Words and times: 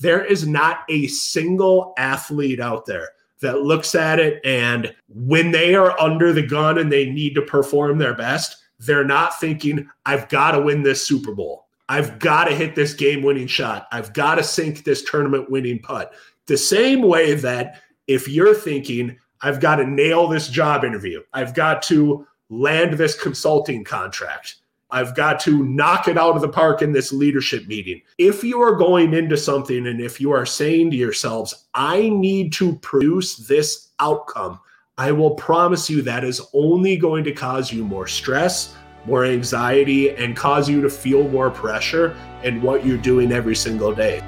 There 0.00 0.24
is 0.24 0.46
not 0.46 0.80
a 0.88 1.06
single 1.08 1.94
athlete 1.98 2.60
out 2.60 2.86
there 2.86 3.08
that 3.40 3.62
looks 3.62 3.94
at 3.94 4.18
it 4.18 4.40
and 4.44 4.94
when 5.08 5.50
they 5.50 5.74
are 5.74 5.98
under 6.00 6.32
the 6.32 6.46
gun 6.46 6.78
and 6.78 6.90
they 6.90 7.08
need 7.10 7.34
to 7.34 7.42
perform 7.42 7.98
their 7.98 8.14
best, 8.14 8.56
they're 8.80 9.04
not 9.04 9.38
thinking, 9.40 9.88
I've 10.06 10.28
got 10.28 10.52
to 10.52 10.60
win 10.60 10.82
this 10.82 11.06
Super 11.06 11.34
Bowl. 11.34 11.66
I've 11.88 12.18
got 12.18 12.44
to 12.44 12.54
hit 12.54 12.74
this 12.74 12.94
game 12.94 13.22
winning 13.22 13.46
shot. 13.46 13.88
I've 13.92 14.12
got 14.12 14.36
to 14.36 14.44
sink 14.44 14.84
this 14.84 15.02
tournament 15.02 15.50
winning 15.50 15.78
putt. 15.78 16.12
The 16.46 16.56
same 16.56 17.02
way 17.02 17.34
that 17.34 17.80
if 18.06 18.28
you're 18.28 18.54
thinking, 18.54 19.16
I've 19.40 19.60
got 19.60 19.76
to 19.76 19.86
nail 19.86 20.28
this 20.28 20.48
job 20.48 20.84
interview, 20.84 21.22
I've 21.32 21.54
got 21.54 21.82
to 21.82 22.26
land 22.50 22.94
this 22.94 23.20
consulting 23.20 23.84
contract, 23.84 24.56
I've 24.90 25.14
got 25.14 25.38
to 25.40 25.62
knock 25.66 26.08
it 26.08 26.16
out 26.16 26.34
of 26.34 26.40
the 26.40 26.48
park 26.48 26.80
in 26.80 26.92
this 26.92 27.12
leadership 27.12 27.66
meeting. 27.66 28.00
If 28.16 28.42
you 28.42 28.62
are 28.62 28.74
going 28.74 29.12
into 29.12 29.36
something 29.36 29.86
and 29.86 30.00
if 30.00 30.18
you 30.18 30.30
are 30.30 30.46
saying 30.46 30.92
to 30.92 30.96
yourselves, 30.96 31.66
I 31.74 32.08
need 32.08 32.54
to 32.54 32.74
produce 32.76 33.36
this 33.36 33.88
outcome, 34.00 34.58
I 34.96 35.12
will 35.12 35.32
promise 35.32 35.90
you 35.90 36.00
that 36.02 36.24
is 36.24 36.40
only 36.54 36.96
going 36.96 37.22
to 37.24 37.32
cause 37.32 37.70
you 37.70 37.84
more 37.84 38.06
stress, 38.06 38.76
more 39.04 39.26
anxiety, 39.26 40.12
and 40.12 40.34
cause 40.34 40.70
you 40.70 40.80
to 40.80 40.88
feel 40.88 41.28
more 41.28 41.50
pressure 41.50 42.16
in 42.42 42.62
what 42.62 42.86
you're 42.86 42.96
doing 42.96 43.30
every 43.30 43.56
single 43.56 43.94
day. 43.94 44.22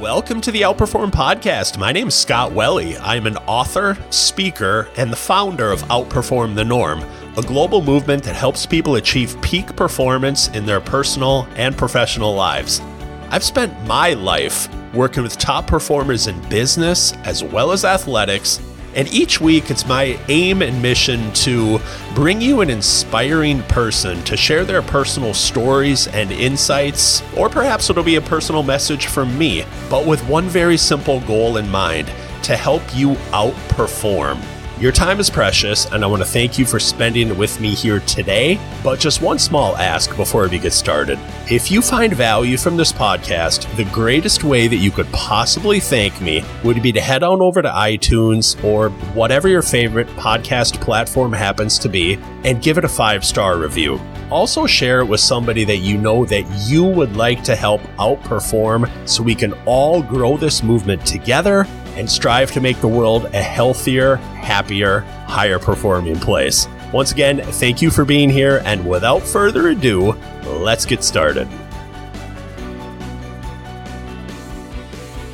Welcome 0.00 0.40
to 0.40 0.50
the 0.50 0.62
Outperform 0.62 1.10
Podcast. 1.10 1.76
My 1.76 1.92
name 1.92 2.08
is 2.08 2.14
Scott 2.14 2.52
Welle. 2.52 2.78
I'm 3.02 3.26
an 3.26 3.36
author, 3.46 3.98
speaker, 4.08 4.88
and 4.96 5.12
the 5.12 5.16
founder 5.16 5.70
of 5.70 5.82
Outperform 5.82 6.54
the 6.54 6.64
Norm 6.64 7.04
a 7.40 7.46
global 7.46 7.80
movement 7.80 8.22
that 8.22 8.36
helps 8.36 8.66
people 8.66 8.96
achieve 8.96 9.40
peak 9.40 9.74
performance 9.74 10.48
in 10.48 10.66
their 10.66 10.80
personal 10.80 11.48
and 11.56 11.74
professional 11.74 12.34
lives. 12.34 12.82
I've 13.30 13.44
spent 13.44 13.72
my 13.86 14.12
life 14.12 14.68
working 14.92 15.22
with 15.22 15.38
top 15.38 15.66
performers 15.66 16.26
in 16.26 16.38
business 16.50 17.14
as 17.24 17.42
well 17.42 17.72
as 17.72 17.84
athletics. 17.84 18.60
And 18.94 19.08
each 19.14 19.40
week, 19.40 19.70
it's 19.70 19.86
my 19.86 20.18
aim 20.28 20.60
and 20.60 20.82
mission 20.82 21.32
to 21.34 21.80
bring 22.14 22.42
you 22.42 22.60
an 22.60 22.68
inspiring 22.68 23.62
person 23.62 24.22
to 24.24 24.36
share 24.36 24.64
their 24.64 24.82
personal 24.82 25.32
stories 25.32 26.08
and 26.08 26.30
insights, 26.32 27.22
or 27.36 27.48
perhaps 27.48 27.88
it'll 27.88 28.02
be 28.02 28.16
a 28.16 28.20
personal 28.20 28.62
message 28.62 29.06
from 29.06 29.38
me, 29.38 29.64
but 29.88 30.06
with 30.06 30.20
one 30.28 30.48
very 30.48 30.76
simple 30.76 31.20
goal 31.20 31.56
in 31.56 31.70
mind 31.70 32.08
to 32.42 32.56
help 32.56 32.82
you 32.94 33.14
outperform. 33.32 34.38
Your 34.80 34.92
time 34.92 35.20
is 35.20 35.28
precious, 35.28 35.84
and 35.92 36.02
I 36.02 36.06
want 36.06 36.22
to 36.22 36.28
thank 36.28 36.58
you 36.58 36.64
for 36.64 36.80
spending 36.80 37.28
it 37.28 37.36
with 37.36 37.60
me 37.60 37.74
here 37.74 38.00
today. 38.00 38.58
But 38.82 38.98
just 38.98 39.20
one 39.20 39.38
small 39.38 39.76
ask 39.76 40.16
before 40.16 40.48
we 40.48 40.58
get 40.58 40.72
started. 40.72 41.18
If 41.50 41.70
you 41.70 41.82
find 41.82 42.14
value 42.14 42.56
from 42.56 42.78
this 42.78 42.90
podcast, 42.90 43.70
the 43.76 43.84
greatest 43.92 44.42
way 44.42 44.68
that 44.68 44.76
you 44.76 44.90
could 44.90 45.12
possibly 45.12 45.80
thank 45.80 46.18
me 46.22 46.42
would 46.64 46.82
be 46.82 46.92
to 46.92 47.00
head 47.00 47.22
on 47.22 47.42
over 47.42 47.60
to 47.60 47.68
iTunes 47.68 48.56
or 48.64 48.88
whatever 49.12 49.48
your 49.48 49.60
favorite 49.60 50.08
podcast 50.16 50.80
platform 50.80 51.34
happens 51.34 51.78
to 51.80 51.90
be 51.90 52.14
and 52.44 52.62
give 52.62 52.78
it 52.78 52.84
a 52.86 52.88
five 52.88 53.22
star 53.22 53.58
review. 53.58 54.00
Also, 54.30 54.64
share 54.64 55.00
it 55.00 55.06
with 55.06 55.20
somebody 55.20 55.64
that 55.64 55.78
you 55.78 55.98
know 55.98 56.24
that 56.24 56.44
you 56.66 56.84
would 56.84 57.16
like 57.16 57.44
to 57.44 57.54
help 57.54 57.82
outperform 57.98 58.88
so 59.06 59.22
we 59.22 59.34
can 59.34 59.52
all 59.66 60.02
grow 60.02 60.38
this 60.38 60.62
movement 60.62 61.04
together 61.04 61.66
and 61.96 62.10
strive 62.10 62.50
to 62.52 62.60
make 62.60 62.80
the 62.80 62.88
world 62.88 63.26
a 63.26 63.42
healthier, 63.42 64.16
happier, 64.16 65.00
higher 65.26 65.58
performing 65.58 66.18
place. 66.18 66.66
Once 66.92 67.12
again, 67.12 67.40
thank 67.40 67.80
you 67.80 67.90
for 67.90 68.04
being 68.04 68.28
here, 68.28 68.62
and 68.64 68.88
without 68.88 69.22
further 69.22 69.68
ado, 69.68 70.12
let's 70.44 70.84
get 70.84 71.04
started. 71.04 71.46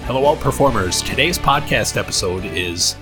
Hello, 0.06 0.36
outperformers. 0.36 1.04
Today's 1.04 1.38
podcast 1.38 1.96
episode 1.96 2.44
is 2.44 2.94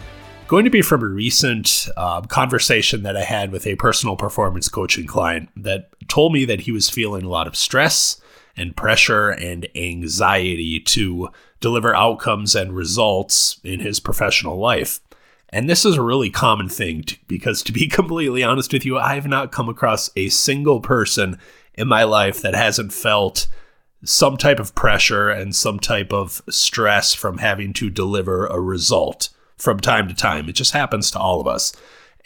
going 0.47 0.65
to 0.65 0.71
be 0.71 0.83
from 0.83 1.03
a 1.03 1.07
recent 1.07 1.89
uh, 1.97 2.21
conversation 2.23 3.03
that 3.03 3.17
I 3.17 3.25
had 3.25 3.51
with 3.51 3.67
a 3.67 3.77
personal 3.77 4.17
performance 4.17 4.69
coaching 4.69 5.07
client 5.07 5.49
that 5.57 5.89
told 6.09 6.33
me 6.33 6.45
that 6.45 6.61
he 6.61 6.73
was 6.73 6.89
feeling 6.89 7.25
a 7.25 7.29
lot 7.29 7.47
of 7.47 7.57
stress 7.57 8.21
and 8.57 8.77
pressure 8.77 9.31
and 9.31 9.69
anxiety 9.75 10.81
to 10.81 11.29
deliver 11.61 11.95
outcomes 11.95 12.55
and 12.55 12.75
results 12.75 13.61
in 13.65 13.81
his 13.81 14.01
professional 14.01 14.59
life. 14.59 15.01
And 15.49 15.71
this 15.71 15.85
is 15.85 15.97
a 15.97 16.03
really 16.03 16.31
common 16.31 16.69
thing 16.69 17.05
to, 17.05 17.17
because, 17.27 17.63
to 17.63 17.73
be 17.73 17.87
completely 17.89 18.43
honest 18.43 18.73
with 18.73 18.85
you, 18.85 18.99
I 18.99 19.15
have 19.15 19.27
not 19.27 19.53
come 19.53 19.69
across 19.69 20.11
a 20.17 20.29
single 20.29 20.81
person 20.81 21.39
in 21.75 21.89
my 21.89 22.05
life 22.05 22.43
that 22.43 22.55
hasn't 22.55 22.93
felt 22.93 23.47
some 24.05 24.37
type 24.37 24.59
of 24.59 24.75
pressure 24.75 25.31
and 25.31 25.55
some 25.55 25.79
type 25.79 26.13
of 26.13 26.43
stress 26.51 27.15
from 27.15 27.39
having 27.39 27.73
to 27.73 27.89
deliver 27.89 28.47
a 28.47 28.61
result 28.61 29.31
from 29.57 29.81
time 29.81 30.09
to 30.09 30.15
time. 30.15 30.49
It 30.49 30.53
just 30.55 30.73
happens 30.73 31.11
to 31.13 31.19
all 31.19 31.41
of 31.41 31.47
us. 31.47 31.73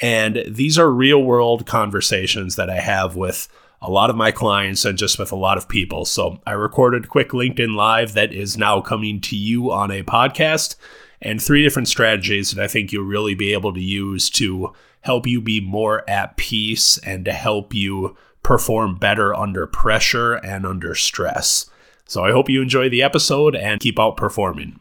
And 0.01 0.43
these 0.47 0.79
are 0.79 0.91
real 0.91 1.23
world 1.23 1.67
conversations 1.67 2.57
that 2.57 2.71
I 2.71 2.81
have 2.81 3.17
with 3.17 3.49
a 3.81 3.91
lot 3.91 4.11
of 4.11 4.17
my 4.17 4.33
clients 4.33 4.85
and 4.85 4.99
just 4.99 5.19
with 5.19 5.31
a 5.31 5.37
lot 5.37 5.57
of 5.57 5.69
people. 5.69 6.05
So 6.05 6.41
I 6.47 6.53
recorded 6.53 7.05
a 7.05 7.09
quick 7.09 7.31
LinkedIn 7.31 7.75
Live 7.77 8.15
that 8.15 8.33
is 8.33 8.59
now 8.59 8.81
coming 8.81 9.21
to 9.23 9.37
you 9.37 9.71
on 9.71 9.91
a 9.91 10.03
podcast 10.03 10.77
and 11.21 11.41
three 11.41 11.63
different 11.63 11.89
strategies 11.89 12.51
that 12.53 12.63
I 12.63 12.67
think 12.67 12.93
you'll 12.93 13.05
really 13.05 13.35
be 13.35 13.53
able 13.53 13.73
to 13.75 13.81
use 13.81 14.31
to 14.31 14.73
help 15.03 15.27
you 15.27 15.41
be 15.41 15.61
more 15.61 16.09
at 16.09 16.37
peace 16.37 16.99
and 16.99 17.25
to 17.25 17.33
help 17.33 17.73
you 17.73 18.17
perform 18.43 18.97
better 18.97 19.35
under 19.35 19.67
pressure 19.67 20.35
and 20.35 20.67
under 20.67 20.95
stress. 20.95 21.71
So 22.07 22.25
I 22.25 22.33
hope 22.33 22.49
you 22.49 22.63
enjoy 22.63 22.89
the 22.89 23.03
episode 23.03 23.55
and 23.55 23.81
keep 23.81 23.97
outperforming. 23.97 24.79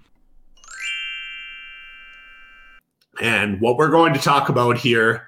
And 3.19 3.59
what 3.59 3.77
we're 3.77 3.89
going 3.89 4.13
to 4.13 4.19
talk 4.19 4.49
about 4.49 4.77
here 4.77 5.27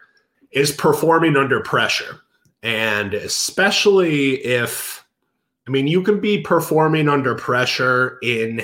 is 0.52 0.72
performing 0.72 1.36
under 1.36 1.60
pressure. 1.60 2.22
And 2.64 3.14
especially 3.14 4.44
if, 4.46 5.06
I 5.68 5.72
mean, 5.72 5.88
you 5.88 6.02
can 6.02 6.20
be 6.20 6.42
performing 6.42 7.08
under 7.08 7.36
pressure 7.36 8.18
in 8.22 8.64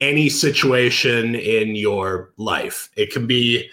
any 0.00 0.28
situation 0.28 1.34
in 1.34 1.76
your 1.76 2.30
life. 2.36 2.90
It 2.96 3.12
can 3.12 3.26
be 3.26 3.68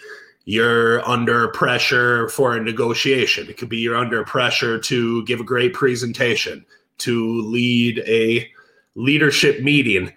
you're 0.46 1.06
under 1.08 1.50
pressure 1.50 2.30
for 2.30 2.56
a 2.56 2.64
negotiation, 2.64 3.50
it 3.50 3.58
could 3.58 3.68
be 3.68 3.78
you're 3.78 3.98
under 3.98 4.24
pressure 4.24 4.80
to 4.80 5.26
give 5.26 5.42
a 5.42 5.44
great 5.44 5.74
presentation, 5.74 6.66
to 7.00 7.42
lead 7.42 8.00
a 8.08 8.50
leadership 8.96 9.62
meeting, 9.62 10.14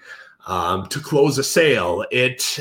um, 0.47 0.87
to 0.87 1.01
close 1.01 1.37
a 1.37 1.45
sale. 1.45 2.05
It 2.13 2.61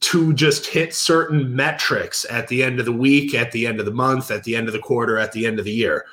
to 0.00 0.32
just 0.32 0.66
hit 0.66 0.94
certain 0.94 1.54
metrics 1.54 2.24
at 2.30 2.48
the 2.48 2.62
end 2.62 2.80
of 2.80 2.86
the 2.86 2.92
week, 2.92 3.34
at 3.34 3.52
the 3.52 3.66
end 3.66 3.80
of 3.80 3.86
the 3.86 3.92
month, 3.92 4.30
at 4.30 4.44
the 4.44 4.56
end 4.56 4.66
of 4.66 4.72
the 4.72 4.78
quarter, 4.78 5.18
at 5.18 5.32
the 5.32 5.46
end 5.46 5.58
of 5.58 5.64
the 5.64 5.72
year. 5.72 6.06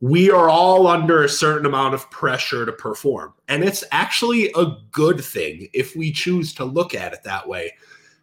We 0.00 0.30
are 0.30 0.48
all 0.48 0.86
under 0.86 1.24
a 1.24 1.28
certain 1.28 1.66
amount 1.66 1.94
of 1.94 2.08
pressure 2.10 2.66
to 2.66 2.72
perform. 2.72 3.34
And 3.48 3.64
it's 3.64 3.82
actually 3.90 4.52
a 4.54 4.76
good 4.92 5.24
thing 5.24 5.68
if 5.72 5.96
we 5.96 6.12
choose 6.12 6.52
to 6.54 6.64
look 6.64 6.94
at 6.94 7.12
it 7.12 7.22
that 7.24 7.48
way. 7.48 7.72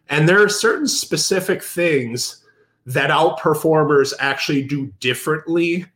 And 0.08 0.28
there 0.28 0.42
are 0.42 0.48
certain 0.48 0.86
specific 0.86 1.62
things 1.62 2.44
that 2.86 3.10
outperformers 3.10 4.12
actually 4.20 4.62
do 4.62 4.92
differently 5.00 5.86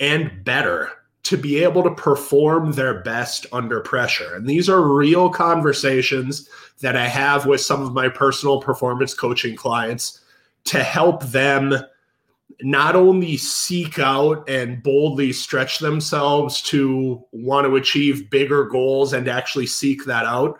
and 0.00 0.44
better 0.44 0.92
to 1.26 1.36
be 1.36 1.62
able 1.62 1.82
to 1.82 1.90
perform 1.90 2.72
their 2.72 3.00
best 3.02 3.46
under 3.52 3.80
pressure. 3.80 4.34
And 4.34 4.46
these 4.46 4.68
are 4.68 4.80
real 4.82 5.28
conversations 5.28 6.48
that 6.80 6.96
I 6.96 7.08
have 7.08 7.46
with 7.46 7.60
some 7.60 7.82
of 7.82 7.92
my 7.92 8.08
personal 8.08 8.60
performance 8.60 9.12
coaching 9.14 9.56
clients 9.56 10.20
to 10.64 10.82
help 10.82 11.24
them 11.24 11.74
not 12.62 12.96
only 12.96 13.36
seek 13.36 13.98
out 13.98 14.48
and 14.48 14.82
boldly 14.82 15.32
stretch 15.32 15.78
themselves 15.78 16.62
to 16.62 17.22
want 17.32 17.66
to 17.66 17.76
achieve 17.76 18.30
bigger 18.30 18.64
goals 18.64 19.12
and 19.12 19.28
actually 19.28 19.66
seek 19.66 20.04
that 20.04 20.24
out, 20.24 20.58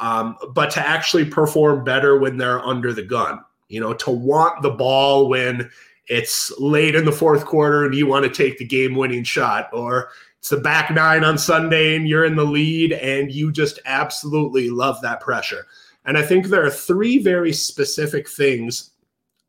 um, 0.00 0.36
but 0.52 0.70
to 0.70 0.86
actually 0.86 1.24
perform 1.24 1.84
better 1.84 2.18
when 2.18 2.36
they're 2.36 2.64
under 2.64 2.92
the 2.92 3.02
gun. 3.02 3.40
You 3.68 3.80
know, 3.80 3.92
to 3.94 4.10
want 4.10 4.62
the 4.62 4.70
ball 4.70 5.28
when 5.28 5.70
it's 6.08 6.52
late 6.58 6.94
in 6.94 7.04
the 7.04 7.12
fourth 7.12 7.44
quarter 7.44 7.84
and 7.84 7.94
you 7.94 8.06
want 8.06 8.24
to 8.24 8.30
take 8.30 8.58
the 8.58 8.64
game 8.64 8.94
winning 8.94 9.24
shot, 9.24 9.68
or 9.72 10.10
it's 10.38 10.50
the 10.50 10.56
back 10.56 10.90
nine 10.90 11.24
on 11.24 11.36
Sunday 11.38 11.96
and 11.96 12.08
you're 12.08 12.24
in 12.24 12.36
the 12.36 12.44
lead 12.44 12.92
and 12.92 13.32
you 13.32 13.52
just 13.52 13.78
absolutely 13.84 14.70
love 14.70 15.00
that 15.02 15.20
pressure. 15.20 15.66
And 16.04 16.16
I 16.16 16.22
think 16.22 16.46
there 16.46 16.64
are 16.64 16.70
three 16.70 17.18
very 17.18 17.52
specific 17.52 18.28
things 18.28 18.90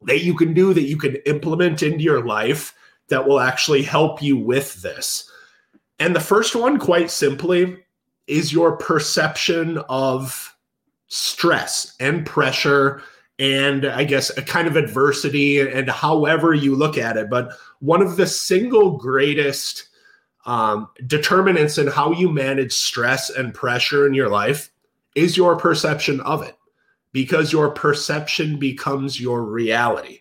that 0.03 0.23
you 0.23 0.35
can 0.35 0.53
do 0.53 0.73
that 0.73 0.83
you 0.83 0.97
can 0.97 1.15
implement 1.25 1.83
into 1.83 2.03
your 2.03 2.25
life 2.25 2.73
that 3.09 3.27
will 3.27 3.39
actually 3.39 3.83
help 3.83 4.21
you 4.21 4.37
with 4.37 4.81
this. 4.81 5.29
And 5.99 6.15
the 6.15 6.19
first 6.19 6.55
one, 6.55 6.79
quite 6.79 7.11
simply, 7.11 7.77
is 8.27 8.53
your 8.53 8.77
perception 8.77 9.79
of 9.89 10.55
stress 11.07 11.95
and 11.99 12.25
pressure 12.25 13.01
and 13.39 13.85
I 13.85 14.03
guess 14.03 14.37
a 14.37 14.41
kind 14.41 14.67
of 14.67 14.75
adversity 14.75 15.61
and 15.61 15.89
however 15.89 16.53
you 16.53 16.75
look 16.75 16.97
at 16.97 17.15
it. 17.15 17.29
But 17.29 17.53
one 17.79 18.01
of 18.01 18.17
the 18.17 18.27
single 18.27 18.97
greatest 18.97 19.87
um, 20.45 20.89
determinants 21.07 21.77
in 21.77 21.87
how 21.87 22.11
you 22.11 22.29
manage 22.29 22.73
stress 22.73 23.29
and 23.29 23.53
pressure 23.53 24.05
in 24.05 24.13
your 24.13 24.29
life 24.29 24.69
is 25.15 25.37
your 25.37 25.55
perception 25.55 26.19
of 26.21 26.43
it 26.43 26.57
because 27.13 27.53
your 27.53 27.71
perception 27.71 28.59
becomes 28.59 29.19
your 29.19 29.43
reality. 29.43 30.19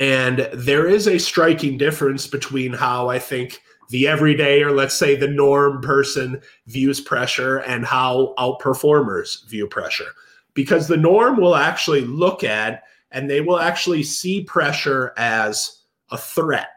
And 0.00 0.48
there 0.52 0.86
is 0.86 1.06
a 1.06 1.18
striking 1.18 1.78
difference 1.78 2.26
between 2.26 2.72
how 2.72 3.08
I 3.08 3.18
think 3.18 3.60
the 3.88 4.06
everyday 4.06 4.62
or 4.62 4.72
let's 4.72 4.94
say 4.94 5.16
the 5.16 5.28
norm 5.28 5.80
person 5.80 6.40
views 6.66 7.00
pressure 7.00 7.58
and 7.58 7.84
how 7.84 8.34
outperformers 8.36 9.48
view 9.48 9.66
pressure. 9.66 10.12
Because 10.54 10.88
the 10.88 10.96
norm 10.96 11.36
will 11.40 11.54
actually 11.54 12.02
look 12.02 12.42
at 12.42 12.82
and 13.10 13.28
they 13.28 13.40
will 13.40 13.58
actually 13.58 14.02
see 14.02 14.42
pressure 14.42 15.12
as 15.16 15.82
a 16.10 16.18
threat, 16.18 16.70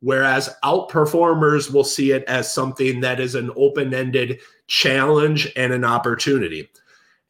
whereas 0.00 0.50
outperformers 0.64 1.72
will 1.72 1.84
see 1.84 2.12
it 2.12 2.24
as 2.24 2.52
something 2.52 3.00
that 3.00 3.20
is 3.20 3.34
an 3.34 3.50
open 3.56 3.94
ended 3.94 4.40
challenge 4.66 5.50
and 5.56 5.72
an 5.72 5.84
opportunity. 5.84 6.68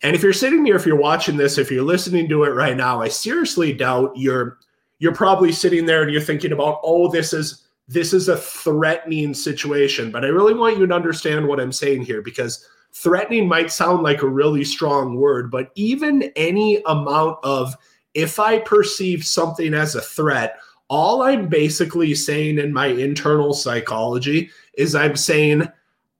And 0.03 0.17
if 0.17 0.23
you're 0.23 0.33
sitting 0.33 0.65
here, 0.65 0.77
if 0.77 0.85
you're 0.85 0.97
watching 0.97 1.37
this, 1.37 1.59
if 1.59 1.71
you're 1.71 1.85
listening 1.85 2.29
to 2.29 2.45
it 2.45 2.51
right 2.51 2.77
now, 2.77 3.01
I 3.01 3.09
seriously 3.09 3.73
doubt 3.73 4.13
you're 4.17 4.59
you're 4.99 5.15
probably 5.15 5.51
sitting 5.51 5.85
there 5.85 6.03
and 6.03 6.13
you're 6.13 6.21
thinking 6.21 6.53
about, 6.53 6.81
oh, 6.85 7.11
this 7.11 7.33
is 7.33 7.67
this 7.89 8.13
is 8.13 8.29
a 8.29 8.37
threatening 8.37 9.35
situation. 9.35 10.11
But 10.11 10.25
I 10.25 10.29
really 10.29 10.55
want 10.55 10.79
you 10.79 10.87
to 10.87 10.95
understand 10.95 11.47
what 11.47 11.61
I'm 11.61 11.73
saying 11.73 12.03
here 12.03 12.23
because 12.23 12.67
threatening 12.93 13.49
might 13.49 13.73
sound 13.73 14.03
like 14.03 14.23
a 14.23 14.29
really 14.29 14.65
strong 14.65 15.17
word, 15.17 15.51
but 15.51 15.71
even 15.75 16.31
any 16.37 16.83
amount 16.87 17.39
of 17.43 17.75
if 18.15 18.39
I 18.39 18.59
perceive 18.59 19.25
something 19.25 19.73
as 19.73 19.95
a 19.95 20.01
threat, 20.01 20.59
all 20.89 21.23
I'm 21.23 21.49
basically 21.49 22.15
saying 22.15 22.59
in 22.59 22.73
my 22.73 22.87
internal 22.87 23.55
psychology 23.55 24.51
is 24.75 24.95
I'm 24.95 25.17
saying 25.17 25.69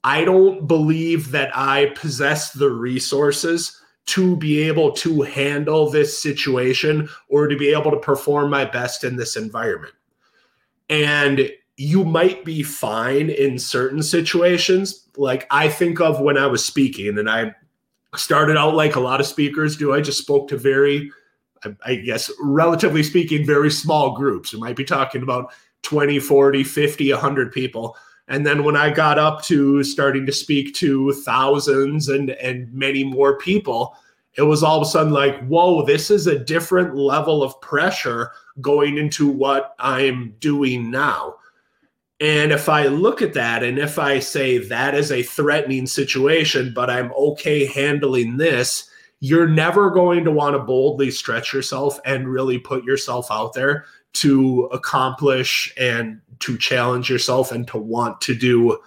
I 0.05 0.25
don't 0.25 0.67
believe 0.67 1.31
that 1.31 1.57
I 1.57 1.93
possess 1.95 2.53
the 2.53 2.71
resources 2.71 3.79
to 4.05 4.37
be 4.37 4.63
able 4.63 4.93
to 4.93 5.23
handle 5.23 5.91
this 5.91 6.19
situation 6.19 7.09
or 7.29 7.47
to 7.47 7.57
be 7.57 7.73
able 7.73 7.91
to 7.91 7.99
perform 7.99 8.51
my 8.51 8.65
best 8.65 9.05
in 9.05 9.17
this 9.17 9.37
environment. 9.37 9.95
And 10.89 11.51
you 11.77 12.05
might 12.05 12.45
be 12.45 12.63
fine 12.63 13.31
in 13.31 13.59
certain 13.59 14.03
situations. 14.03 15.09
Like 15.17 15.47
I 15.51 15.69
think 15.69 16.01
of 16.01 16.21
when 16.21 16.37
I 16.37 16.47
was 16.47 16.65
speaking, 16.65 17.19
and 17.19 17.29
I 17.31 17.55
started 18.15 18.57
out 18.57 18.75
like 18.75 18.97
a 18.97 19.01
lot 19.01 19.21
of 19.21 19.27
speakers 19.27 19.77
do. 19.77 19.95
I 19.95 20.01
just 20.01 20.19
spoke 20.19 20.49
to 20.49 20.57
very, 20.57 21.11
I 21.85 21.95
guess, 21.97 22.31
relatively 22.41 23.03
speaking, 23.03 23.47
very 23.47 23.71
small 23.71 24.15
groups. 24.15 24.53
We 24.53 24.61
might 24.61 24.77
be 24.77 24.85
talking 24.85 25.23
about 25.23 25.53
20, 25.83 26.19
40, 26.19 26.65
50, 26.65 27.13
100 27.13 27.53
people. 27.53 27.97
And 28.29 28.47
then 28.47 28.65
when 28.65 28.77
I 28.77 28.91
got 28.91 29.19
up 29.19 29.43
to 29.45 29.83
starting 29.83 30.27
to 30.27 30.33
speak 30.33 30.75
to 30.77 31.13
thousands 31.13 32.09
and 32.09 32.31
and 32.31 32.73
many 32.73 33.03
more 33.05 33.39
people, 33.39 33.97
it 34.35 34.43
was 34.43 34.63
all 34.63 34.81
of 34.81 34.87
a 34.87 34.91
sudden 34.91 35.13
like, 35.13 35.45
whoa, 35.47 35.85
this 35.85 36.11
is 36.11 36.27
a 36.27 36.39
different 36.39 36.95
level 36.95 37.43
of 37.43 37.61
pressure 37.61 38.31
going 38.61 38.97
into 38.97 39.29
what 39.29 39.75
I'm 39.79 40.35
doing 40.39 40.91
now. 40.91 41.35
And 42.23 42.53
if 42.53 42.69
I 42.69 42.87
look 42.87 43.21
at 43.21 43.35
that 43.35 43.65
and 43.65 43.81
if 43.81 43.99
I 43.99 44.21
say 44.21 44.59
that 44.59 44.95
is 44.95 45.11
a 45.11 45.25
threatening 45.25 45.89
situation, 45.89 46.73
but 46.73 46.89
I'm 46.89 47.13
okay 47.15 47.67
handling 47.67 48.37
this, 48.37 48.89
you're 49.19 49.49
never 49.49 49.91
going 49.91 50.23
to 50.25 50.31
want 50.31 50.55
to 50.55 50.63
boldly 50.63 51.11
stretch 51.11 51.53
yourself 51.53 51.99
and 52.05 52.29
really 52.29 52.59
put 52.59 52.85
yourself 52.85 53.27
out 53.29 53.55
there 53.55 53.87
to 54.13 54.69
accomplish 54.73 55.75
and 55.77 56.21
to 56.39 56.57
challenge 56.57 57.11
yourself 57.11 57.51
and 57.51 57.67
to 57.67 57.79
want 57.79 58.21
to 58.21 58.37
do 58.37 58.79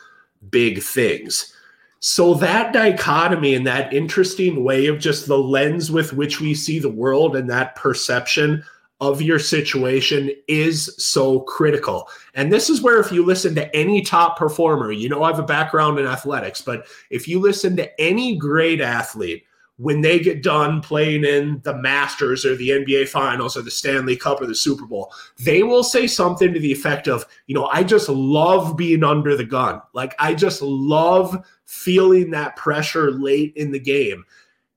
big 0.50 0.82
things. 0.82 1.54
So, 2.00 2.36
that 2.36 2.72
dichotomy 2.72 3.54
and 3.54 3.68
that 3.68 3.92
interesting 3.92 4.64
way 4.64 4.86
of 4.86 5.00
just 5.00 5.28
the 5.28 5.38
lens 5.38 5.92
with 5.92 6.14
which 6.14 6.40
we 6.40 6.54
see 6.54 6.80
the 6.80 6.90
world 6.90 7.36
and 7.36 7.50
that 7.50 7.76
perception 7.76 8.64
of 9.02 9.22
your 9.22 9.40
situation 9.40 10.32
is 10.48 10.96
so 10.98 11.42
critical. 11.42 12.08
And 12.34 12.52
this 12.52 12.70
is 12.70 12.82
where, 12.82 13.00
if 13.00 13.12
you 13.12 13.26
listen 13.26 13.54
to 13.56 13.76
any 13.76 14.02
top 14.02 14.38
performer, 14.38 14.92
you 14.92 15.10
know, 15.10 15.24
I 15.24 15.32
have 15.32 15.40
a 15.40 15.44
background 15.44 16.00
in 16.00 16.06
athletics, 16.06 16.62
but 16.62 16.88
if 17.10 17.28
you 17.28 17.40
listen 17.40 17.76
to 17.76 18.02
any 18.02 18.38
great 18.38 18.80
athlete, 18.82 19.44
when 19.78 20.00
they 20.00 20.20
get 20.20 20.42
done 20.42 20.80
playing 20.80 21.26
in 21.26 21.60
the 21.64 21.76
Masters 21.76 22.46
or 22.46 22.56
the 22.56 22.70
NBA 22.70 23.10
Finals 23.10 23.58
or 23.58 23.62
the 23.62 23.72
Stanley 23.72 24.16
Cup 24.16 24.42
or 24.42 24.46
the 24.46 24.56
Super 24.56 24.86
Bowl, 24.86 25.12
they 25.38 25.64
will 25.64 25.84
say 25.84 26.08
something 26.08 26.54
to 26.54 26.60
the 26.60 26.72
effect 26.72 27.08
of, 27.08 27.26
you 27.48 27.56
know, 27.56 27.66
I 27.66 27.84
just 27.84 28.08
love 28.08 28.78
being 28.78 29.04
under 29.04 29.36
the 29.36 29.44
gun. 29.44 29.82
Like, 29.94 30.16
I 30.18 30.34
just 30.34 30.62
love 30.62 31.46
feeling 31.66 32.32
that 32.32 32.56
pressure 32.56 33.12
late 33.12 33.52
in 33.58 33.72
the 33.72 33.80
game. 33.80 34.24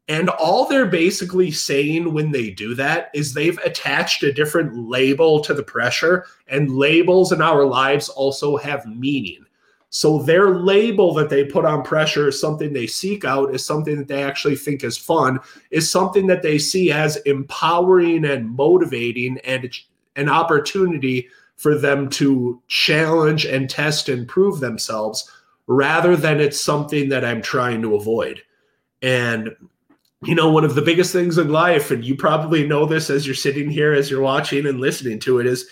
And 0.08 0.30
all 0.30 0.66
they're 0.66 0.86
basically 0.86 1.50
saying 1.50 2.12
when 2.14 2.30
they 2.30 2.50
do 2.50 2.74
that 2.76 3.10
is 3.12 3.34
they've 3.34 3.58
attached 3.58 4.22
a 4.22 4.32
different 4.32 4.88
label 4.88 5.40
to 5.40 5.52
the 5.52 5.62
pressure, 5.62 6.24
and 6.46 6.76
labels 6.76 7.30
in 7.30 7.42
our 7.42 7.66
lives 7.66 8.08
also 8.08 8.56
have 8.56 8.86
meaning. 8.86 9.44
So 9.90 10.22
their 10.22 10.54
label 10.54 11.14
that 11.14 11.30
they 11.30 11.44
put 11.44 11.64
on 11.64 11.82
pressure 11.82 12.28
is 12.28 12.40
something 12.40 12.72
they 12.72 12.86
seek 12.86 13.24
out, 13.24 13.54
is 13.54 13.64
something 13.64 13.96
that 13.96 14.08
they 14.08 14.22
actually 14.22 14.56
think 14.56 14.84
is 14.84 14.98
fun, 14.98 15.40
is 15.70 15.90
something 15.90 16.26
that 16.26 16.42
they 16.42 16.58
see 16.58 16.90
as 16.92 17.16
empowering 17.18 18.24
and 18.24 18.50
motivating 18.50 19.38
and 19.44 19.70
an 20.16 20.28
opportunity 20.28 21.28
for 21.56 21.74
them 21.76 22.08
to 22.10 22.62
challenge 22.68 23.44
and 23.44 23.68
test 23.68 24.08
and 24.08 24.28
prove 24.28 24.60
themselves 24.60 25.30
rather 25.66 26.16
than 26.16 26.40
it's 26.40 26.60
something 26.60 27.08
that 27.08 27.24
I'm 27.24 27.42
trying 27.42 27.82
to 27.82 27.94
avoid. 27.94 28.42
And 29.02 29.54
you 30.24 30.34
know, 30.34 30.50
one 30.50 30.64
of 30.64 30.74
the 30.74 30.82
biggest 30.82 31.12
things 31.12 31.38
in 31.38 31.50
life, 31.50 31.90
and 31.90 32.04
you 32.04 32.16
probably 32.16 32.66
know 32.66 32.86
this 32.86 33.08
as 33.08 33.26
you're 33.26 33.34
sitting 33.34 33.70
here, 33.70 33.92
as 33.92 34.10
you're 34.10 34.20
watching 34.20 34.66
and 34.66 34.80
listening 34.80 35.18
to 35.20 35.38
it, 35.38 35.46
is 35.46 35.68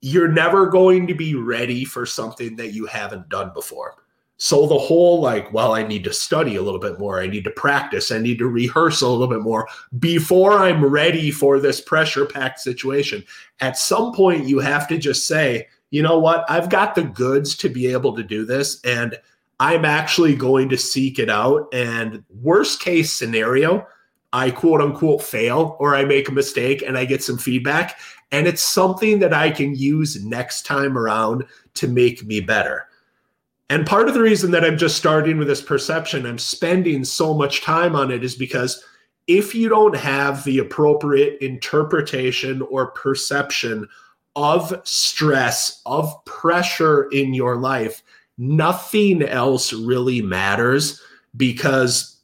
you're 0.00 0.28
never 0.28 0.66
going 0.66 1.06
to 1.06 1.14
be 1.14 1.34
ready 1.34 1.84
for 1.84 2.06
something 2.06 2.56
that 2.56 2.72
you 2.72 2.86
haven't 2.86 3.28
done 3.28 3.52
before. 3.54 3.96
So 4.38 4.66
the 4.66 4.78
whole 4.78 5.20
like, 5.20 5.52
well, 5.52 5.72
I 5.72 5.84
need 5.84 6.02
to 6.04 6.12
study 6.12 6.56
a 6.56 6.62
little 6.62 6.80
bit 6.80 6.98
more. 6.98 7.20
I 7.20 7.28
need 7.28 7.44
to 7.44 7.50
practice. 7.50 8.10
I 8.10 8.18
need 8.18 8.38
to 8.38 8.48
rehearse 8.48 9.00
a 9.00 9.08
little 9.08 9.28
bit 9.28 9.42
more 9.42 9.68
before 10.00 10.54
I'm 10.58 10.84
ready 10.84 11.30
for 11.30 11.60
this 11.60 11.80
pressure 11.80 12.26
packed 12.26 12.58
situation. 12.58 13.22
At 13.60 13.76
some 13.76 14.12
point, 14.12 14.48
you 14.48 14.58
have 14.58 14.88
to 14.88 14.98
just 14.98 15.28
say, 15.28 15.68
you 15.90 16.02
know 16.02 16.18
what? 16.18 16.44
I've 16.50 16.70
got 16.70 16.96
the 16.96 17.04
goods 17.04 17.54
to 17.58 17.68
be 17.68 17.86
able 17.86 18.16
to 18.16 18.24
do 18.24 18.44
this. 18.44 18.80
And 18.82 19.16
I'm 19.62 19.84
actually 19.84 20.34
going 20.34 20.68
to 20.70 20.76
seek 20.76 21.20
it 21.20 21.30
out. 21.30 21.72
And 21.72 22.24
worst 22.28 22.80
case 22.80 23.12
scenario, 23.12 23.86
I 24.32 24.50
quote 24.50 24.80
unquote 24.80 25.22
fail 25.22 25.76
or 25.78 25.94
I 25.94 26.04
make 26.04 26.28
a 26.28 26.32
mistake 26.32 26.82
and 26.84 26.98
I 26.98 27.04
get 27.04 27.22
some 27.22 27.38
feedback. 27.38 28.00
And 28.32 28.48
it's 28.48 28.64
something 28.64 29.20
that 29.20 29.32
I 29.32 29.52
can 29.52 29.76
use 29.76 30.24
next 30.24 30.66
time 30.66 30.98
around 30.98 31.44
to 31.74 31.86
make 31.86 32.24
me 32.24 32.40
better. 32.40 32.88
And 33.70 33.86
part 33.86 34.08
of 34.08 34.14
the 34.14 34.20
reason 34.20 34.50
that 34.50 34.64
I'm 34.64 34.76
just 34.76 34.96
starting 34.96 35.38
with 35.38 35.46
this 35.46 35.62
perception, 35.62 36.26
I'm 36.26 36.40
spending 36.40 37.04
so 37.04 37.32
much 37.32 37.62
time 37.62 37.94
on 37.94 38.10
it, 38.10 38.24
is 38.24 38.34
because 38.34 38.82
if 39.28 39.54
you 39.54 39.68
don't 39.68 39.94
have 39.94 40.42
the 40.42 40.58
appropriate 40.58 41.40
interpretation 41.40 42.62
or 42.62 42.90
perception 42.90 43.88
of 44.34 44.74
stress, 44.82 45.82
of 45.86 46.12
pressure 46.24 47.08
in 47.10 47.32
your 47.32 47.58
life, 47.58 48.02
nothing 48.42 49.22
else 49.22 49.72
really 49.72 50.20
matters 50.20 51.00
because 51.36 52.18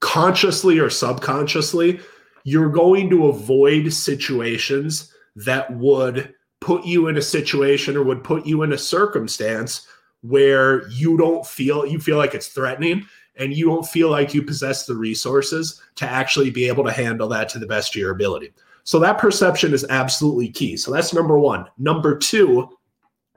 consciously 0.00 0.78
or 0.78 0.88
subconsciously, 0.88 2.00
you're 2.44 2.70
going 2.70 3.10
to 3.10 3.26
avoid 3.26 3.92
situations 3.92 5.12
that 5.36 5.70
would 5.76 6.34
put 6.60 6.84
you 6.86 7.08
in 7.08 7.18
a 7.18 7.22
situation 7.22 7.96
or 7.96 8.02
would 8.02 8.24
put 8.24 8.46
you 8.46 8.62
in 8.62 8.72
a 8.72 8.78
circumstance 8.78 9.86
where 10.22 10.88
you 10.88 11.16
don't 11.16 11.46
feel 11.46 11.86
you 11.86 11.98
feel 11.98 12.16
like 12.16 12.34
it's 12.34 12.48
threatening 12.48 13.06
and 13.36 13.54
you 13.54 13.66
don't 13.66 13.86
feel 13.86 14.10
like 14.10 14.34
you 14.34 14.42
possess 14.42 14.86
the 14.86 14.94
resources 14.94 15.80
to 15.96 16.06
actually 16.06 16.50
be 16.50 16.66
able 16.66 16.84
to 16.84 16.92
handle 16.92 17.28
that 17.28 17.48
to 17.50 17.58
the 17.58 17.66
best 17.66 17.94
of 17.94 18.00
your 18.00 18.10
ability. 18.10 18.52
So 18.84 18.98
that 19.00 19.18
perception 19.18 19.74
is 19.74 19.86
absolutely 19.90 20.48
key. 20.48 20.76
So 20.76 20.90
that's 20.90 21.12
number 21.12 21.38
1. 21.38 21.66
Number 21.78 22.16
2 22.16 22.68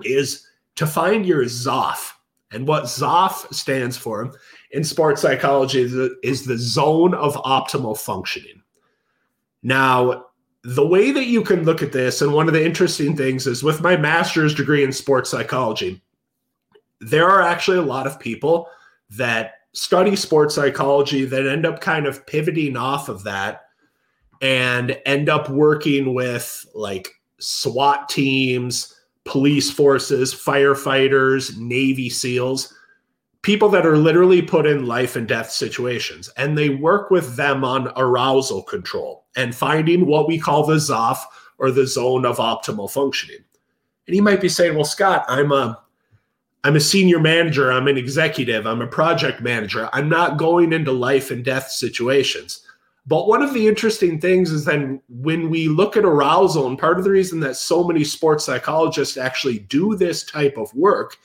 is 0.04 0.48
to 0.76 0.88
find 0.88 1.26
your 1.26 1.44
ZOF. 1.46 2.12
And 2.52 2.68
what 2.68 2.84
ZOF 2.84 3.54
stands 3.54 3.98
for 3.98 4.34
in 4.72 4.84
sports 4.84 5.22
psychology 5.22 5.82
is 5.82 5.92
the, 5.92 6.16
is 6.24 6.46
the 6.46 6.58
zone 6.58 7.14
of 7.14 7.36
optimal 7.36 7.98
functioning. 7.98 8.62
Now, 9.64 10.26
the 10.64 10.86
way 10.86 11.12
that 11.12 11.26
you 11.26 11.44
can 11.44 11.64
look 11.64 11.82
at 11.82 11.92
this, 11.92 12.22
and 12.22 12.34
one 12.34 12.48
of 12.48 12.54
the 12.54 12.66
interesting 12.66 13.18
things 13.18 13.48
is 13.48 13.64
with 13.64 13.82
my 13.82 13.98
master's 13.98 14.54
degree 14.54 14.84
in 14.84 14.92
sports 14.92 15.30
psychology, 15.30 16.02
there 17.02 17.30
are 17.30 17.42
actually 17.42 17.78
a 17.78 17.84
lot 17.84 18.08
of 18.08 18.20
people 18.20 18.70
that 19.10 19.56
study 19.74 20.16
sports 20.16 20.56
psychology 20.56 21.26
that 21.26 21.48
end 21.48 21.66
up 21.66 21.82
kind 21.82 22.06
of 22.06 22.26
pivoting 22.28 22.78
off 22.78 23.10
of 23.10 23.24
that 23.24 23.62
and 24.42 24.98
end 25.06 25.30
up 25.30 25.50
working 25.50 26.14
with 26.14 26.66
like 26.74 27.10
SWAT 27.40 28.08
teams, 28.08 28.96
police 29.26 29.72
forces, 29.72 30.34
firefighters, 30.34 31.58
Navy 31.58 32.10
SEALs 32.10 32.74
people 33.44 33.68
that 33.70 33.86
are 33.86 33.98
literally 33.98 34.42
put 34.42 34.66
in 34.66 34.88
life 34.88 35.16
and 35.16 35.28
death 35.28 35.52
situations, 35.52 36.30
and 36.38 36.58
they 36.58 36.70
work 36.70 37.12
with 37.12 37.36
them 37.36 37.64
on 37.64 37.92
arousal 37.96 38.64
control 38.64 39.26
and 39.36 39.54
finding 39.54 40.08
what 40.08 40.28
we 40.28 40.40
call 40.40 40.66
the 40.66 40.76
ZOF 40.76 41.20
or 41.60 41.70
the 41.70 41.86
zone 41.86 42.26
of 42.26 42.38
optimal 42.38 42.90
functioning. 42.90 43.44
And 44.08 44.16
you 44.16 44.24
might 44.24 44.42
be 44.42 44.50
saying, 44.50 44.76
well, 44.76 44.86
Scott, 44.86 45.24
I'm 45.28 45.52
a 45.52 45.80
I'm 46.66 46.78
a 46.78 46.82
senior 46.82 47.20
manager, 47.20 47.70
I'm 47.74 47.90
an 47.90 47.98
executive, 47.98 48.66
I'm 48.66 48.82
a 48.82 48.88
project 48.88 49.42
manager. 49.42 49.90
I'm 49.92 50.08
not 50.08 50.38
going 50.38 50.72
into 50.72 50.94
life 50.94 51.30
and 51.30 51.44
death 51.44 51.70
situations. 51.70 52.66
But 53.06 53.28
one 53.28 53.42
of 53.42 53.54
the 53.54 53.68
interesting 53.68 54.20
things 54.20 54.52
is 54.52 54.64
then 54.64 55.02
when 55.10 55.50
we 55.50 55.68
look 55.68 55.98
at 55.98 56.06
arousal, 56.06 56.68
and 56.68 56.80
part 56.80 56.98
of 56.98 57.04
the 57.04 57.12
reason 57.12 57.42
that 57.42 57.58
so 57.58 57.84
many 57.84 58.04
sports 58.04 58.46
psychologists 58.46 59.18
actually 59.18 59.60
do 59.60 59.96
this 59.96 60.24
type 60.24 60.58
of 60.58 60.74
work 60.74 61.18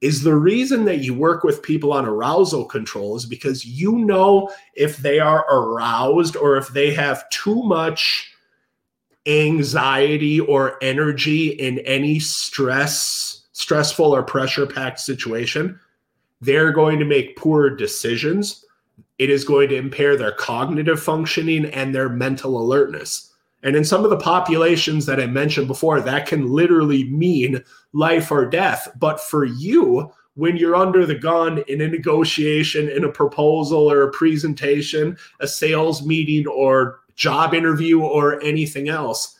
is 0.00 0.22
the 0.22 0.34
reason 0.34 0.84
that 0.84 0.98
you 0.98 1.14
work 1.14 1.42
with 1.42 1.62
people 1.62 1.92
on 1.92 2.04
arousal 2.06 2.64
control 2.64 3.16
is 3.16 3.26
because 3.26 3.64
you 3.64 3.98
know 3.98 4.50
if 4.74 4.98
they 4.98 5.18
are 5.18 5.44
aroused 5.50 6.36
or 6.36 6.56
if 6.56 6.68
they 6.68 6.92
have 6.92 7.28
too 7.30 7.62
much 7.62 8.30
anxiety 9.26 10.38
or 10.38 10.78
energy 10.82 11.48
in 11.48 11.78
any 11.80 12.18
stress 12.18 13.46
stressful 13.52 14.14
or 14.14 14.22
pressure 14.22 14.66
packed 14.66 15.00
situation 15.00 15.80
they're 16.42 16.72
going 16.72 16.98
to 16.98 17.04
make 17.04 17.36
poor 17.36 17.70
decisions 17.70 18.65
it 19.18 19.30
is 19.30 19.44
going 19.44 19.68
to 19.70 19.76
impair 19.76 20.16
their 20.16 20.32
cognitive 20.32 21.02
functioning 21.02 21.66
and 21.66 21.94
their 21.94 22.08
mental 22.08 22.58
alertness 22.58 23.32
and 23.66 23.74
in 23.74 23.84
some 23.84 24.04
of 24.04 24.10
the 24.10 24.16
populations 24.16 25.06
that 25.06 25.20
I 25.20 25.26
mentioned 25.26 25.66
before, 25.66 26.00
that 26.00 26.26
can 26.26 26.46
literally 26.46 27.02
mean 27.10 27.64
life 27.92 28.30
or 28.30 28.46
death. 28.46 28.88
But 28.96 29.20
for 29.20 29.44
you, 29.44 30.12
when 30.34 30.56
you're 30.56 30.76
under 30.76 31.04
the 31.04 31.16
gun 31.16 31.64
in 31.66 31.80
a 31.80 31.88
negotiation, 31.88 32.88
in 32.88 33.02
a 33.02 33.10
proposal 33.10 33.90
or 33.90 34.02
a 34.02 34.12
presentation, 34.12 35.16
a 35.40 35.48
sales 35.48 36.06
meeting 36.06 36.46
or 36.46 37.00
job 37.16 37.54
interview 37.54 38.00
or 38.00 38.40
anything 38.40 38.88
else, 38.88 39.36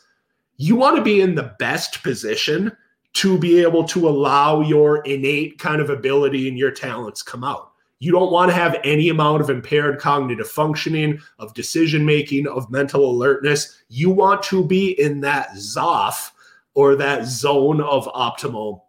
you 0.57 0.75
want 0.75 0.97
to 0.97 1.03
be 1.03 1.21
in 1.21 1.35
the 1.35 1.55
best 1.57 2.03
position 2.03 2.75
to 3.13 3.37
be 3.37 3.61
able 3.61 3.85
to 3.85 4.09
allow 4.09 4.59
your 4.59 5.03
innate 5.05 5.57
kind 5.57 5.79
of 5.79 5.89
ability 5.89 6.49
and 6.49 6.57
your 6.57 6.71
talents 6.71 7.21
come 7.21 7.45
out. 7.45 7.66
You 7.99 8.11
don't 8.11 8.31
want 8.31 8.49
to 8.49 8.55
have 8.55 8.79
any 8.83 9.09
amount 9.09 9.41
of 9.41 9.49
impaired 9.49 9.99
cognitive 9.99 10.49
functioning, 10.49 11.19
of 11.39 11.53
decision 11.53 12.05
making, 12.05 12.47
of 12.47 12.69
mental 12.69 13.09
alertness. 13.09 13.81
You 13.89 14.09
want 14.11 14.43
to 14.43 14.63
be 14.63 14.99
in 14.99 15.21
that 15.21 15.51
ZOF 15.55 16.31
or 16.75 16.95
that 16.95 17.25
zone 17.25 17.81
of 17.81 18.05
optimal 18.07 18.81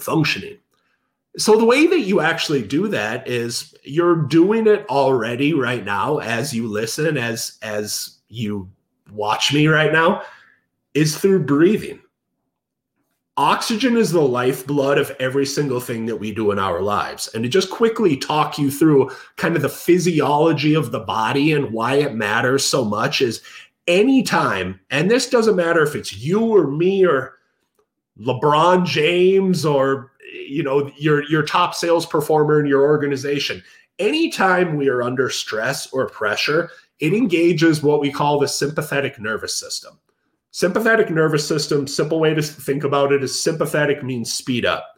functioning. 0.00 0.58
So, 1.36 1.58
the 1.58 1.64
way 1.64 1.86
that 1.86 2.00
you 2.00 2.20
actually 2.20 2.62
do 2.62 2.88
that 2.88 3.28
is 3.28 3.74
you're 3.82 4.16
doing 4.16 4.66
it 4.66 4.86
already 4.88 5.52
right 5.52 5.84
now 5.84 6.18
as 6.18 6.54
you 6.54 6.66
listen, 6.66 7.18
as, 7.18 7.58
as 7.60 8.18
you 8.28 8.70
watch 9.12 9.52
me 9.52 9.66
right 9.66 9.92
now, 9.92 10.22
is 10.94 11.18
through 11.18 11.44
breathing 11.44 12.00
oxygen 13.36 13.96
is 13.96 14.12
the 14.12 14.20
lifeblood 14.20 14.98
of 14.98 15.14
every 15.20 15.46
single 15.46 15.80
thing 15.80 16.06
that 16.06 16.16
we 16.16 16.32
do 16.32 16.50
in 16.50 16.58
our 16.58 16.80
lives. 16.80 17.28
And 17.34 17.42
to 17.44 17.48
just 17.48 17.70
quickly 17.70 18.16
talk 18.16 18.58
you 18.58 18.70
through 18.70 19.10
kind 19.36 19.56
of 19.56 19.62
the 19.62 19.68
physiology 19.68 20.74
of 20.74 20.90
the 20.90 21.00
body 21.00 21.52
and 21.52 21.72
why 21.72 21.96
it 21.96 22.14
matters 22.14 22.64
so 22.64 22.84
much 22.84 23.20
is 23.20 23.42
anytime, 23.86 24.80
and 24.90 25.10
this 25.10 25.28
doesn't 25.28 25.56
matter 25.56 25.82
if 25.82 25.94
it's 25.94 26.16
you 26.16 26.40
or 26.40 26.70
me 26.70 27.04
or 27.04 27.34
LeBron 28.18 28.86
James 28.86 29.64
or 29.66 30.12
you 30.32 30.62
know 30.62 30.90
your 30.96 31.24
your 31.24 31.42
top 31.42 31.74
sales 31.74 32.06
performer 32.06 32.60
in 32.60 32.66
your 32.66 32.82
organization 32.82 33.62
anytime 33.98 34.76
we 34.76 34.88
are 34.88 35.02
under 35.02 35.30
stress 35.30 35.90
or 35.92 36.08
pressure 36.08 36.70
it 36.98 37.12
engages 37.12 37.82
what 37.82 38.00
we 38.00 38.10
call 38.10 38.38
the 38.38 38.48
sympathetic 38.48 39.18
nervous 39.18 39.56
system 39.56 39.98
Sympathetic 40.56 41.10
nervous 41.10 41.46
system, 41.46 41.86
simple 41.86 42.18
way 42.18 42.32
to 42.32 42.40
think 42.40 42.82
about 42.82 43.12
it 43.12 43.22
is 43.22 43.42
sympathetic 43.42 44.02
means 44.02 44.32
speed 44.32 44.64
up. 44.64 44.96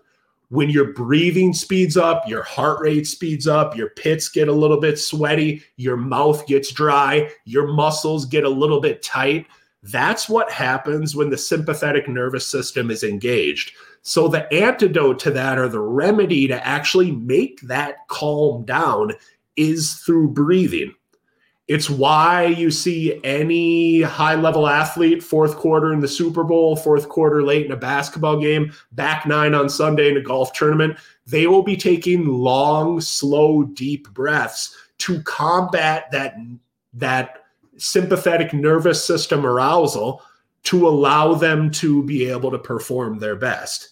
When 0.50 0.70
your 0.70 0.92
breathing 0.92 1.52
speeds 1.52 1.96
up, 1.96 2.28
your 2.28 2.44
heart 2.44 2.78
rate 2.80 3.08
speeds 3.08 3.48
up, 3.48 3.76
your 3.76 3.90
pits 3.90 4.28
get 4.28 4.46
a 4.46 4.52
little 4.52 4.78
bit 4.78 5.00
sweaty, 5.00 5.64
your 5.74 5.96
mouth 5.96 6.46
gets 6.46 6.70
dry, 6.70 7.32
your 7.44 7.66
muscles 7.66 8.24
get 8.24 8.44
a 8.44 8.48
little 8.48 8.80
bit 8.80 9.02
tight. 9.02 9.46
That's 9.82 10.28
what 10.28 10.48
happens 10.52 11.16
when 11.16 11.28
the 11.28 11.36
sympathetic 11.36 12.08
nervous 12.08 12.46
system 12.46 12.88
is 12.88 13.02
engaged. 13.02 13.72
So, 14.02 14.28
the 14.28 14.46
antidote 14.54 15.18
to 15.18 15.32
that 15.32 15.58
or 15.58 15.68
the 15.68 15.80
remedy 15.80 16.46
to 16.46 16.64
actually 16.64 17.10
make 17.10 17.62
that 17.62 18.06
calm 18.06 18.64
down 18.64 19.10
is 19.56 19.94
through 19.94 20.28
breathing. 20.34 20.94
It's 21.68 21.90
why 21.90 22.46
you 22.46 22.70
see 22.70 23.20
any 23.24 24.00
high 24.00 24.36
level 24.36 24.66
athlete, 24.66 25.22
fourth 25.22 25.56
quarter 25.56 25.92
in 25.92 26.00
the 26.00 26.08
Super 26.08 26.42
Bowl, 26.42 26.74
fourth 26.74 27.10
quarter 27.10 27.42
late 27.42 27.66
in 27.66 27.72
a 27.72 27.76
basketball 27.76 28.40
game, 28.40 28.72
back 28.92 29.26
nine 29.26 29.54
on 29.54 29.68
Sunday 29.68 30.08
in 30.10 30.16
a 30.16 30.22
golf 30.22 30.54
tournament. 30.54 30.96
They 31.26 31.46
will 31.46 31.62
be 31.62 31.76
taking 31.76 32.26
long, 32.26 33.02
slow, 33.02 33.64
deep 33.64 34.08
breaths 34.14 34.74
to 34.98 35.22
combat 35.24 36.10
that, 36.10 36.36
that 36.94 37.44
sympathetic 37.76 38.54
nervous 38.54 39.04
system 39.04 39.44
arousal 39.44 40.22
to 40.64 40.88
allow 40.88 41.34
them 41.34 41.70
to 41.70 42.02
be 42.04 42.30
able 42.30 42.50
to 42.50 42.58
perform 42.58 43.18
their 43.18 43.36
best. 43.36 43.90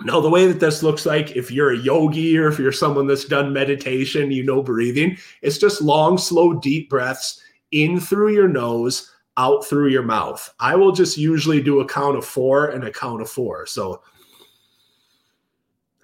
Now, 0.00 0.20
the 0.20 0.30
way 0.30 0.46
that 0.46 0.60
this 0.60 0.82
looks 0.82 1.06
like, 1.06 1.36
if 1.36 1.50
you're 1.50 1.72
a 1.72 1.78
yogi 1.78 2.36
or 2.36 2.48
if 2.48 2.58
you're 2.58 2.72
someone 2.72 3.06
that's 3.06 3.24
done 3.24 3.52
meditation, 3.52 4.32
you 4.32 4.42
know 4.42 4.62
breathing, 4.62 5.16
it's 5.42 5.58
just 5.58 5.80
long, 5.80 6.18
slow, 6.18 6.54
deep 6.54 6.90
breaths 6.90 7.40
in 7.70 8.00
through 8.00 8.32
your 8.32 8.48
nose, 8.48 9.10
out 9.36 9.64
through 9.64 9.88
your 9.88 10.02
mouth. 10.02 10.52
I 10.58 10.74
will 10.74 10.92
just 10.92 11.16
usually 11.16 11.62
do 11.62 11.80
a 11.80 11.88
count 11.88 12.16
of 12.16 12.24
four 12.24 12.68
and 12.68 12.84
a 12.84 12.90
count 12.90 13.22
of 13.22 13.30
four. 13.30 13.66
So 13.66 14.02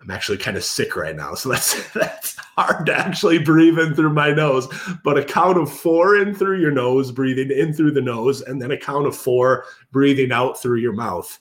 I'm 0.01 0.11
actually 0.11 0.39
kind 0.39 0.57
of 0.57 0.65
sick 0.65 0.97
right 0.97 1.17
now. 1.17 1.35
So 1.35 1.49
that's 1.51 1.93
that's 1.93 2.37
hard 2.57 2.87
to 2.87 2.97
actually 2.97 3.39
breathe 3.39 3.79
in 3.79 3.95
through 3.95 4.15
my 4.15 4.31
nose. 4.31 4.69
But 5.05 5.19
a 5.19 5.25
count 5.25 5.59
of 5.59 5.73
four 5.73 6.17
in 6.17 6.35
through 6.35 6.61
your 6.61 6.71
nose, 6.71 7.11
breathing 7.11 7.51
in 7.51 7.73
through 7.73 7.93
the 7.93 8.01
nose, 8.01 8.43
and 8.43 8.63
then 8.63 8.71
a 8.71 8.79
count 8.79 9.07
of 9.07 9.17
four 9.17 9.65
breathing 9.91 10.33
out 10.33 10.61
through 10.61 10.79
your 10.79 10.95
mouth 10.95 11.39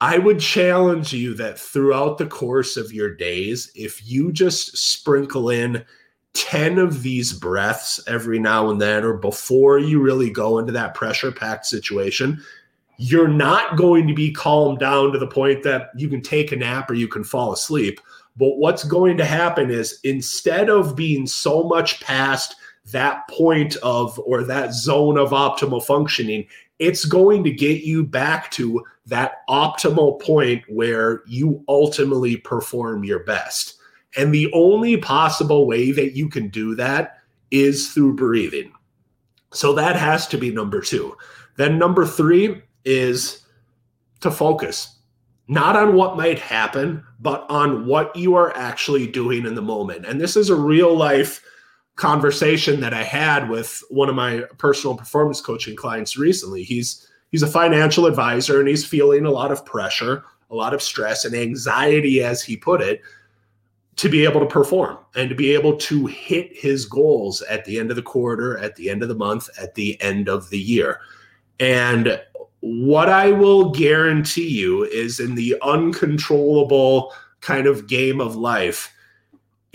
I 0.00 0.18
would 0.18 0.40
challenge 0.40 1.12
you 1.12 1.34
that 1.34 1.58
throughout 1.58 2.18
the 2.18 2.26
course 2.26 2.76
of 2.76 2.92
your 2.92 3.14
days, 3.14 3.72
if 3.74 4.06
you 4.06 4.30
just 4.30 4.76
sprinkle 4.76 5.48
in 5.48 5.84
10 6.34 6.78
of 6.78 7.02
these 7.02 7.32
breaths 7.32 7.98
every 8.06 8.38
now 8.38 8.68
and 8.68 8.80
then, 8.80 9.04
or 9.04 9.14
before 9.14 9.78
you 9.78 10.02
really 10.02 10.28
go 10.28 10.58
into 10.58 10.72
that 10.72 10.94
pressure 10.94 11.32
packed 11.32 11.64
situation, 11.64 12.42
you're 12.98 13.28
not 13.28 13.76
going 13.76 14.06
to 14.06 14.14
be 14.14 14.30
calmed 14.30 14.78
down 14.78 15.12
to 15.12 15.18
the 15.18 15.26
point 15.26 15.62
that 15.62 15.90
you 15.96 16.08
can 16.08 16.20
take 16.20 16.52
a 16.52 16.56
nap 16.56 16.90
or 16.90 16.94
you 16.94 17.08
can 17.08 17.24
fall 17.24 17.52
asleep. 17.52 17.98
But 18.36 18.58
what's 18.58 18.84
going 18.84 19.16
to 19.16 19.24
happen 19.24 19.70
is 19.70 19.98
instead 20.04 20.68
of 20.68 20.94
being 20.94 21.26
so 21.26 21.62
much 21.62 22.00
past 22.00 22.54
that 22.92 23.26
point 23.28 23.76
of 23.76 24.18
or 24.20 24.44
that 24.44 24.74
zone 24.74 25.18
of 25.18 25.30
optimal 25.30 25.84
functioning, 25.84 26.46
it's 26.78 27.04
going 27.04 27.42
to 27.44 27.50
get 27.50 27.82
you 27.82 28.04
back 28.04 28.50
to 28.52 28.84
that 29.06 29.46
optimal 29.48 30.20
point 30.20 30.62
where 30.68 31.22
you 31.26 31.64
ultimately 31.68 32.36
perform 32.36 33.04
your 33.04 33.20
best. 33.20 33.74
And 34.16 34.34
the 34.34 34.50
only 34.52 34.96
possible 34.96 35.66
way 35.66 35.92
that 35.92 36.16
you 36.16 36.28
can 36.28 36.48
do 36.48 36.74
that 36.74 37.18
is 37.50 37.92
through 37.92 38.16
breathing. 38.16 38.72
So 39.52 39.72
that 39.74 39.96
has 39.96 40.26
to 40.28 40.38
be 40.38 40.52
number 40.52 40.80
two. 40.80 41.16
Then 41.56 41.78
number 41.78 42.04
three 42.04 42.62
is 42.84 43.46
to 44.20 44.30
focus, 44.30 44.98
not 45.48 45.76
on 45.76 45.94
what 45.94 46.16
might 46.16 46.38
happen, 46.38 47.02
but 47.20 47.46
on 47.48 47.86
what 47.86 48.14
you 48.16 48.34
are 48.34 48.54
actually 48.56 49.06
doing 49.06 49.46
in 49.46 49.54
the 49.54 49.62
moment. 49.62 50.04
And 50.04 50.20
this 50.20 50.36
is 50.36 50.50
a 50.50 50.56
real 50.56 50.94
life 50.94 51.42
conversation 51.96 52.80
that 52.80 52.94
I 52.94 53.02
had 53.02 53.48
with 53.48 53.82
one 53.90 54.08
of 54.08 54.14
my 54.14 54.42
personal 54.58 54.96
performance 54.96 55.40
coaching 55.40 55.76
clients 55.76 56.16
recently. 56.16 56.62
He's 56.62 57.08
he's 57.30 57.42
a 57.42 57.46
financial 57.46 58.06
advisor 58.06 58.60
and 58.60 58.68
he's 58.68 58.86
feeling 58.86 59.24
a 59.24 59.30
lot 59.30 59.50
of 59.50 59.64
pressure, 59.64 60.24
a 60.50 60.54
lot 60.54 60.74
of 60.74 60.82
stress 60.82 61.24
and 61.24 61.34
anxiety 61.34 62.22
as 62.22 62.42
he 62.42 62.56
put 62.56 62.80
it 62.80 63.00
to 63.96 64.10
be 64.10 64.24
able 64.24 64.40
to 64.40 64.46
perform 64.46 64.98
and 65.14 65.30
to 65.30 65.34
be 65.34 65.54
able 65.54 65.76
to 65.78 66.06
hit 66.06 66.54
his 66.54 66.84
goals 66.84 67.40
at 67.42 67.64
the 67.64 67.78
end 67.78 67.90
of 67.90 67.96
the 67.96 68.02
quarter, 68.02 68.58
at 68.58 68.76
the 68.76 68.90
end 68.90 69.02
of 69.02 69.08
the 69.08 69.14
month, 69.14 69.48
at 69.60 69.74
the 69.74 70.00
end 70.02 70.28
of 70.28 70.50
the 70.50 70.58
year. 70.58 71.00
And 71.58 72.20
what 72.60 73.08
I 73.08 73.30
will 73.32 73.70
guarantee 73.70 74.48
you 74.48 74.84
is 74.84 75.18
in 75.18 75.34
the 75.34 75.56
uncontrollable 75.62 77.12
kind 77.40 77.66
of 77.66 77.86
game 77.86 78.20
of 78.20 78.36
life, 78.36 78.92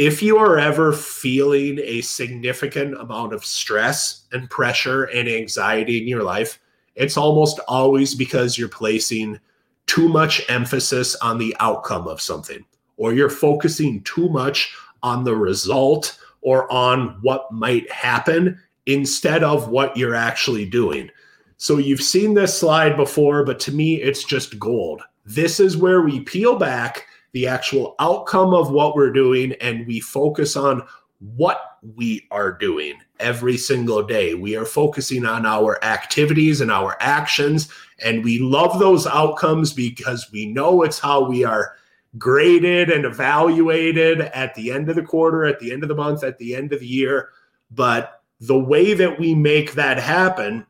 if 0.01 0.23
you 0.23 0.35
are 0.35 0.57
ever 0.57 0.91
feeling 0.91 1.77
a 1.83 2.01
significant 2.01 2.99
amount 2.99 3.33
of 3.33 3.45
stress 3.45 4.23
and 4.31 4.49
pressure 4.49 5.03
and 5.03 5.29
anxiety 5.29 6.01
in 6.01 6.07
your 6.07 6.23
life, 6.23 6.59
it's 6.95 7.17
almost 7.17 7.59
always 7.67 8.15
because 8.15 8.57
you're 8.57 8.67
placing 8.67 9.39
too 9.85 10.09
much 10.09 10.41
emphasis 10.49 11.15
on 11.17 11.37
the 11.37 11.55
outcome 11.59 12.07
of 12.07 12.19
something 12.19 12.65
or 12.97 13.13
you're 13.13 13.29
focusing 13.29 14.01
too 14.01 14.27
much 14.29 14.75
on 15.03 15.23
the 15.23 15.35
result 15.35 16.17
or 16.41 16.71
on 16.73 17.19
what 17.21 17.51
might 17.51 17.89
happen 17.91 18.59
instead 18.87 19.43
of 19.43 19.69
what 19.69 19.95
you're 19.95 20.15
actually 20.15 20.65
doing. 20.65 21.11
So 21.57 21.77
you've 21.77 22.01
seen 22.01 22.33
this 22.33 22.57
slide 22.57 22.97
before, 22.97 23.43
but 23.45 23.59
to 23.59 23.71
me, 23.71 24.01
it's 24.01 24.23
just 24.23 24.57
gold. 24.57 25.03
This 25.27 25.59
is 25.59 25.77
where 25.77 26.01
we 26.01 26.21
peel 26.21 26.55
back 26.55 27.05
the 27.33 27.47
actual 27.47 27.95
outcome 27.99 28.53
of 28.53 28.71
what 28.71 28.95
we're 28.95 29.11
doing 29.11 29.53
and 29.61 29.87
we 29.87 29.99
focus 29.99 30.55
on 30.55 30.83
what 31.19 31.77
we 31.95 32.27
are 32.31 32.51
doing 32.51 32.95
every 33.19 33.57
single 33.57 34.03
day. 34.03 34.33
We 34.33 34.55
are 34.55 34.65
focusing 34.65 35.25
on 35.25 35.45
our 35.45 35.83
activities 35.83 36.61
and 36.61 36.71
our 36.71 36.97
actions, 36.99 37.69
and 37.99 38.23
we 38.23 38.39
love 38.39 38.79
those 38.79 39.07
outcomes 39.07 39.73
because 39.73 40.31
we 40.31 40.47
know 40.47 40.81
it's 40.83 40.99
how 40.99 41.27
we 41.27 41.43
are 41.43 41.75
graded 42.17 42.89
and 42.89 43.05
evaluated 43.05 44.21
at 44.21 44.53
the 44.55 44.71
end 44.71 44.89
of 44.89 44.95
the 44.95 45.03
quarter, 45.03 45.45
at 45.45 45.59
the 45.59 45.71
end 45.71 45.83
of 45.83 45.89
the 45.89 45.95
month, 45.95 46.23
at 46.23 46.37
the 46.37 46.55
end 46.55 46.73
of 46.73 46.79
the 46.79 46.87
year. 46.87 47.29
But 47.69 48.21
the 48.39 48.59
way 48.59 48.93
that 48.93 49.19
we 49.19 49.33
make 49.33 49.73
that 49.73 49.97
happen 49.97 50.65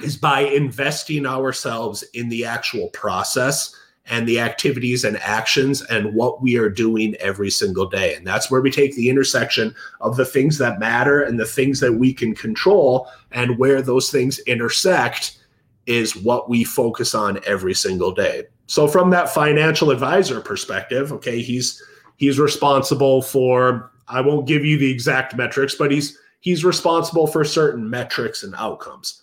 is 0.00 0.16
by 0.16 0.40
investing 0.40 1.26
ourselves 1.26 2.02
in 2.14 2.28
the 2.28 2.44
actual 2.44 2.88
process 2.88 3.76
and 4.06 4.28
the 4.28 4.38
activities 4.38 5.04
and 5.04 5.16
actions 5.18 5.82
and 5.82 6.14
what 6.14 6.42
we 6.42 6.58
are 6.58 6.68
doing 6.68 7.14
every 7.16 7.50
single 7.50 7.86
day. 7.86 8.14
And 8.14 8.26
that's 8.26 8.50
where 8.50 8.60
we 8.60 8.70
take 8.70 8.94
the 8.94 9.08
intersection 9.08 9.74
of 10.00 10.16
the 10.16 10.26
things 10.26 10.58
that 10.58 10.78
matter 10.78 11.22
and 11.22 11.40
the 11.40 11.46
things 11.46 11.80
that 11.80 11.94
we 11.94 12.12
can 12.12 12.34
control 12.34 13.08
and 13.32 13.58
where 13.58 13.80
those 13.80 14.10
things 14.10 14.38
intersect 14.40 15.38
is 15.86 16.16
what 16.16 16.48
we 16.48 16.64
focus 16.64 17.14
on 17.14 17.40
every 17.46 17.74
single 17.74 18.12
day. 18.12 18.44
So 18.66 18.88
from 18.88 19.10
that 19.10 19.30
financial 19.30 19.90
advisor 19.90 20.40
perspective, 20.40 21.12
okay, 21.12 21.40
he's 21.42 21.82
he's 22.16 22.38
responsible 22.38 23.22
for 23.22 23.90
I 24.08 24.20
won't 24.20 24.46
give 24.46 24.64
you 24.64 24.78
the 24.78 24.90
exact 24.90 25.34
metrics, 25.36 25.74
but 25.74 25.90
he's 25.90 26.18
he's 26.40 26.64
responsible 26.64 27.26
for 27.26 27.44
certain 27.44 27.88
metrics 27.88 28.42
and 28.42 28.54
outcomes. 28.54 29.22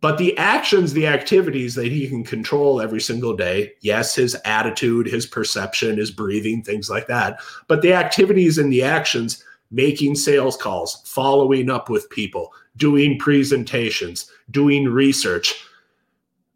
But 0.00 0.16
the 0.16 0.36
actions, 0.38 0.92
the 0.92 1.06
activities 1.06 1.74
that 1.74 1.92
he 1.92 2.08
can 2.08 2.24
control 2.24 2.80
every 2.80 3.00
single 3.00 3.36
day, 3.36 3.74
yes, 3.80 4.14
his 4.14 4.34
attitude, 4.46 5.06
his 5.06 5.26
perception, 5.26 5.98
his 5.98 6.10
breathing, 6.10 6.62
things 6.62 6.88
like 6.88 7.06
that. 7.08 7.40
But 7.68 7.82
the 7.82 7.92
activities 7.92 8.56
and 8.56 8.72
the 8.72 8.82
actions, 8.82 9.44
making 9.70 10.14
sales 10.14 10.56
calls, 10.56 11.02
following 11.04 11.70
up 11.70 11.90
with 11.90 12.08
people, 12.08 12.52
doing 12.76 13.18
presentations, 13.18 14.30
doing 14.50 14.86
research. 14.86 15.66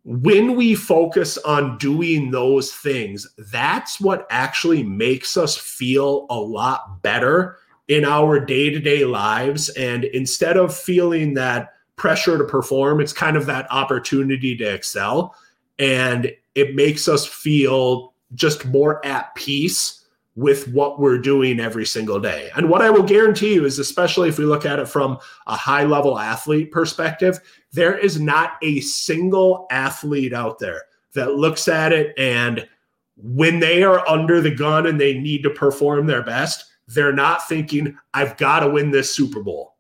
When 0.05 0.57
we 0.57 0.75
focus 0.75 1.39
on 1.39 1.79
doing 1.79 2.31
those 2.31 2.73
things, 2.73 3.27
that's 3.53 4.01
what 4.01 4.27
actually 4.31 4.83
makes 4.83 5.37
us 5.37 5.57
feel 5.57 6.27
a 6.31 6.39
lot 6.39 7.03
better 7.03 7.59
in 7.89 8.05
our 8.05 8.41
day 8.41 8.71
to 8.71 8.81
day 8.81 9.05
lives. 9.05 9.69
And 9.71 10.05
instead 10.05 10.57
of 10.57 10.75
feeling 10.75 11.35
that, 11.35 11.75
pressure 11.97 12.39
to 12.39 12.45
perform. 12.45 13.01
It's 13.01 13.13
kind 13.13 13.37
of 13.37 13.47
that 13.47 13.71
opportunity 13.71 14.57
to 14.57 14.65
excel. 14.65 15.35
And 15.79 16.33
it 16.55 16.75
makes 16.75 17.09
us 17.09 17.27
feel 17.27 18.15
just 18.35 18.65
more 18.67 19.05
at 19.05 19.35
peace 19.35 20.05
with 20.37 20.67
what 20.69 20.99
we're 20.99 21.19
doing 21.19 21.61
every 21.61 21.87
single 21.87 22.19
day. 22.19 22.51
And 22.57 22.69
what 22.69 22.83
I 22.83 22.91
will 22.91 23.05
guarantee 23.05 23.55
you 23.55 23.65
is, 23.65 23.79
especially 23.79 24.29
if 24.29 24.39
we 24.39 24.45
look 24.45 24.67
at 24.67 24.81
it 24.81 24.89
from 24.89 25.19
a 25.47 25.55
high 25.55 25.85
level 25.85 26.19
athlete 26.19 26.73
perspective, 26.73 27.39
there 27.73 27.97
is 27.97 28.21
not 28.21 28.57
a 28.63 28.81
single 28.81 29.67
athlete 29.71 30.33
out 30.33 30.59
there 30.59 30.83
that 31.15 31.35
looks 31.35 31.69
at 31.69 31.93
it 31.93 32.19
and 32.19 32.69
when 33.17 33.61
they 33.61 33.83
are 33.83 34.07
under 34.09 34.41
the 34.41 34.55
gun 34.55 34.87
and 34.87 35.01
they 35.01 35.19
need 35.19 35.43
to 35.43 35.51
perform 35.51 36.07
their 36.07 36.23
best, 36.23 36.65
they're 36.89 37.13
not 37.13 37.49
thinking, 37.49 37.97
I've 38.13 38.37
got 38.37 38.61
to 38.61 38.69
win 38.69 38.91
this 38.91 39.15
Super 39.15 39.43
Bowl. 39.43 39.74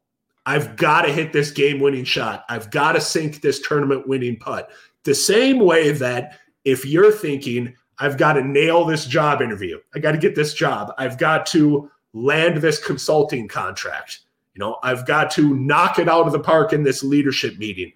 I've 0.46 0.76
got 0.76 1.02
to 1.02 1.12
hit 1.12 1.32
this 1.32 1.50
game 1.50 1.80
winning 1.80 2.04
shot. 2.04 2.44
I've 2.48 2.70
got 2.70 2.92
to 2.92 3.00
sink 3.00 3.40
this 3.40 3.60
tournament 3.60 4.06
winning 4.06 4.36
putt. 4.36 4.70
The 5.04 5.14
same 5.14 5.58
way 5.58 5.92
that 5.92 6.38
if 6.64 6.84
you're 6.84 7.12
thinking, 7.12 7.74
I've 7.98 8.18
got 8.18 8.34
to 8.34 8.42
nail 8.42 8.84
this 8.84 9.06
job 9.06 9.40
interview, 9.40 9.78
I 9.94 9.98
got 9.98 10.12
to 10.12 10.18
get 10.18 10.34
this 10.34 10.54
job, 10.54 10.92
I've 10.98 11.18
got 11.18 11.46
to 11.46 11.90
land 12.12 12.58
this 12.58 12.84
consulting 12.84 13.48
contract, 13.48 14.20
you 14.54 14.60
know, 14.60 14.78
I've 14.82 15.06
got 15.06 15.30
to 15.32 15.54
knock 15.54 15.98
it 15.98 16.08
out 16.08 16.26
of 16.26 16.32
the 16.32 16.40
park 16.40 16.72
in 16.72 16.82
this 16.82 17.02
leadership 17.02 17.58
meeting. 17.58 17.92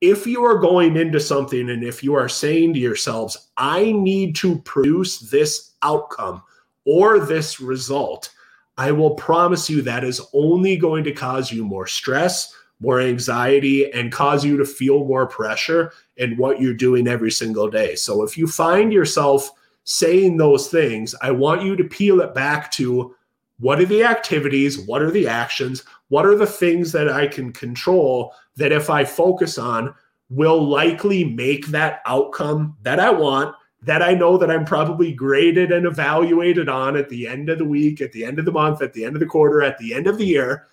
If 0.00 0.26
you 0.26 0.44
are 0.44 0.58
going 0.58 0.96
into 0.96 1.20
something 1.20 1.70
and 1.70 1.84
if 1.84 2.02
you 2.02 2.14
are 2.14 2.28
saying 2.28 2.74
to 2.74 2.80
yourselves, 2.80 3.50
I 3.56 3.92
need 3.92 4.34
to 4.36 4.58
produce 4.60 5.18
this 5.18 5.72
outcome 5.82 6.42
or 6.84 7.20
this 7.20 7.60
result, 7.60 8.30
I 8.76 8.92
will 8.92 9.14
promise 9.14 9.68
you 9.68 9.82
that 9.82 10.04
is 10.04 10.20
only 10.32 10.76
going 10.76 11.04
to 11.04 11.12
cause 11.12 11.52
you 11.52 11.64
more 11.64 11.86
stress, 11.86 12.54
more 12.80 13.00
anxiety, 13.00 13.90
and 13.92 14.10
cause 14.10 14.44
you 14.44 14.56
to 14.56 14.64
feel 14.64 15.04
more 15.04 15.26
pressure 15.26 15.92
in 16.16 16.36
what 16.36 16.60
you're 16.60 16.74
doing 16.74 17.06
every 17.06 17.30
single 17.30 17.70
day. 17.70 17.94
So 17.94 18.22
if 18.22 18.36
you 18.36 18.46
find 18.46 18.92
yourself 18.92 19.50
saying 19.84 20.36
those 20.36 20.68
things, 20.68 21.14
I 21.22 21.30
want 21.32 21.62
you 21.62 21.76
to 21.76 21.84
peel 21.84 22.20
it 22.20 22.34
back 22.34 22.70
to 22.72 23.14
what 23.60 23.80
are 23.80 23.86
the 23.86 24.04
activities? 24.04 24.78
What 24.78 25.02
are 25.02 25.10
the 25.10 25.28
actions? 25.28 25.84
What 26.08 26.26
are 26.26 26.36
the 26.36 26.46
things 26.46 26.92
that 26.92 27.08
I 27.08 27.28
can 27.28 27.52
control 27.52 28.34
that 28.56 28.72
if 28.72 28.90
I 28.90 29.04
focus 29.04 29.58
on 29.58 29.94
will 30.30 30.66
likely 30.66 31.24
make 31.24 31.66
that 31.66 32.00
outcome 32.06 32.76
that 32.82 32.98
I 32.98 33.10
want 33.10 33.54
that 33.82 34.02
I 34.02 34.14
know 34.14 34.38
that 34.38 34.50
I'm 34.50 34.64
probably 34.64 35.12
graded 35.12 35.72
and 35.72 35.86
evaluated 35.86 36.68
on 36.68 36.96
at 36.96 37.08
the 37.08 37.26
end 37.26 37.48
of 37.48 37.58
the 37.58 37.64
week, 37.64 38.00
at 38.00 38.12
the 38.12 38.24
end 38.24 38.38
of 38.38 38.44
the 38.44 38.52
month, 38.52 38.80
at 38.80 38.92
the 38.92 39.04
end 39.04 39.16
of 39.16 39.20
the 39.20 39.26
quarter, 39.26 39.62
at 39.62 39.76
the 39.78 39.92
end 39.92 40.06
of 40.06 40.18
the 40.18 40.26
year, 40.26 40.68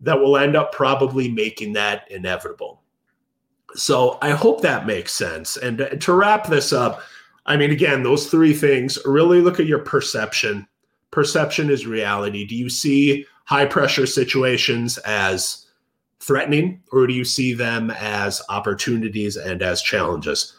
that 0.00 0.18
will 0.18 0.36
end 0.36 0.54
up 0.54 0.72
probably 0.72 1.30
making 1.30 1.72
that 1.72 2.10
inevitable. 2.10 2.82
So 3.74 4.18
I 4.20 4.30
hope 4.30 4.60
that 4.60 4.86
makes 4.86 5.12
sense. 5.12 5.56
And 5.56 5.96
to 5.98 6.12
wrap 6.12 6.46
this 6.46 6.74
up, 6.74 7.00
I 7.46 7.56
mean, 7.56 7.70
again, 7.70 8.02
those 8.02 8.28
three 8.28 8.52
things 8.52 8.98
really 9.06 9.40
look 9.40 9.58
at 9.58 9.66
your 9.66 9.78
perception. 9.78 10.66
Perception 11.10 11.70
is 11.70 11.86
reality. 11.86 12.44
Do 12.44 12.54
you 12.54 12.68
see 12.68 13.24
high 13.44 13.66
pressure 13.66 14.06
situations 14.06 14.98
as 14.98 15.66
threatening, 16.20 16.82
or 16.92 17.06
do 17.06 17.14
you 17.14 17.24
see 17.24 17.54
them 17.54 17.90
as 17.92 18.42
opportunities 18.48 19.36
and 19.36 19.62
as 19.62 19.80
challenges? 19.80 20.54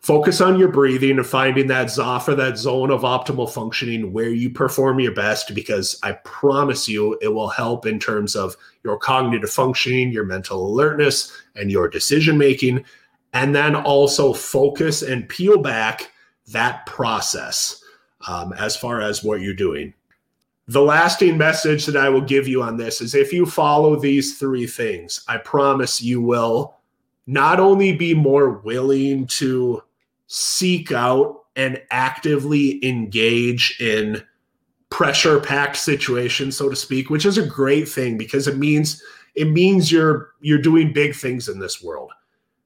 Focus 0.00 0.40
on 0.40 0.58
your 0.58 0.68
breathing 0.68 1.18
and 1.18 1.26
finding 1.26 1.66
that 1.66 1.88
ZOF 1.88 2.26
or 2.26 2.34
that 2.34 2.56
zone 2.56 2.90
of 2.90 3.02
optimal 3.02 3.50
functioning 3.50 4.14
where 4.14 4.30
you 4.30 4.48
perform 4.48 4.98
your 4.98 5.12
best 5.12 5.54
because 5.54 5.98
I 6.02 6.12
promise 6.12 6.88
you 6.88 7.18
it 7.20 7.28
will 7.28 7.50
help 7.50 7.84
in 7.84 7.98
terms 7.98 8.34
of 8.34 8.56
your 8.82 8.96
cognitive 8.96 9.50
functioning, 9.50 10.10
your 10.10 10.24
mental 10.24 10.66
alertness, 10.66 11.30
and 11.54 11.70
your 11.70 11.86
decision 11.86 12.38
making. 12.38 12.82
And 13.34 13.54
then 13.54 13.76
also 13.76 14.32
focus 14.32 15.02
and 15.02 15.28
peel 15.28 15.58
back 15.58 16.10
that 16.48 16.86
process 16.86 17.84
um, 18.26 18.54
as 18.54 18.74
far 18.74 19.02
as 19.02 19.22
what 19.22 19.42
you're 19.42 19.52
doing. 19.52 19.92
The 20.66 20.80
lasting 20.80 21.36
message 21.36 21.84
that 21.86 21.96
I 21.96 22.08
will 22.08 22.20
give 22.22 22.48
you 22.48 22.62
on 22.62 22.78
this 22.78 23.02
is 23.02 23.14
if 23.14 23.34
you 23.34 23.44
follow 23.44 23.96
these 23.96 24.38
three 24.38 24.66
things, 24.66 25.22
I 25.28 25.36
promise 25.36 26.00
you 26.00 26.22
will 26.22 26.76
not 27.26 27.60
only 27.60 27.94
be 27.94 28.14
more 28.14 28.50
willing 28.50 29.26
to 29.26 29.82
seek 30.32 30.92
out 30.92 31.44
and 31.56 31.82
actively 31.90 32.84
engage 32.86 33.76
in 33.80 34.22
pressure 34.90 35.40
packed 35.40 35.76
situations 35.76 36.56
so 36.56 36.68
to 36.68 36.74
speak 36.74 37.10
which 37.10 37.24
is 37.26 37.38
a 37.38 37.46
great 37.46 37.88
thing 37.88 38.16
because 38.18 38.48
it 38.48 38.56
means 38.56 39.02
it 39.34 39.50
means 39.50 39.90
you're 39.90 40.32
you're 40.40 40.58
doing 40.58 40.92
big 40.92 41.14
things 41.14 41.48
in 41.48 41.58
this 41.58 41.82
world. 41.82 42.12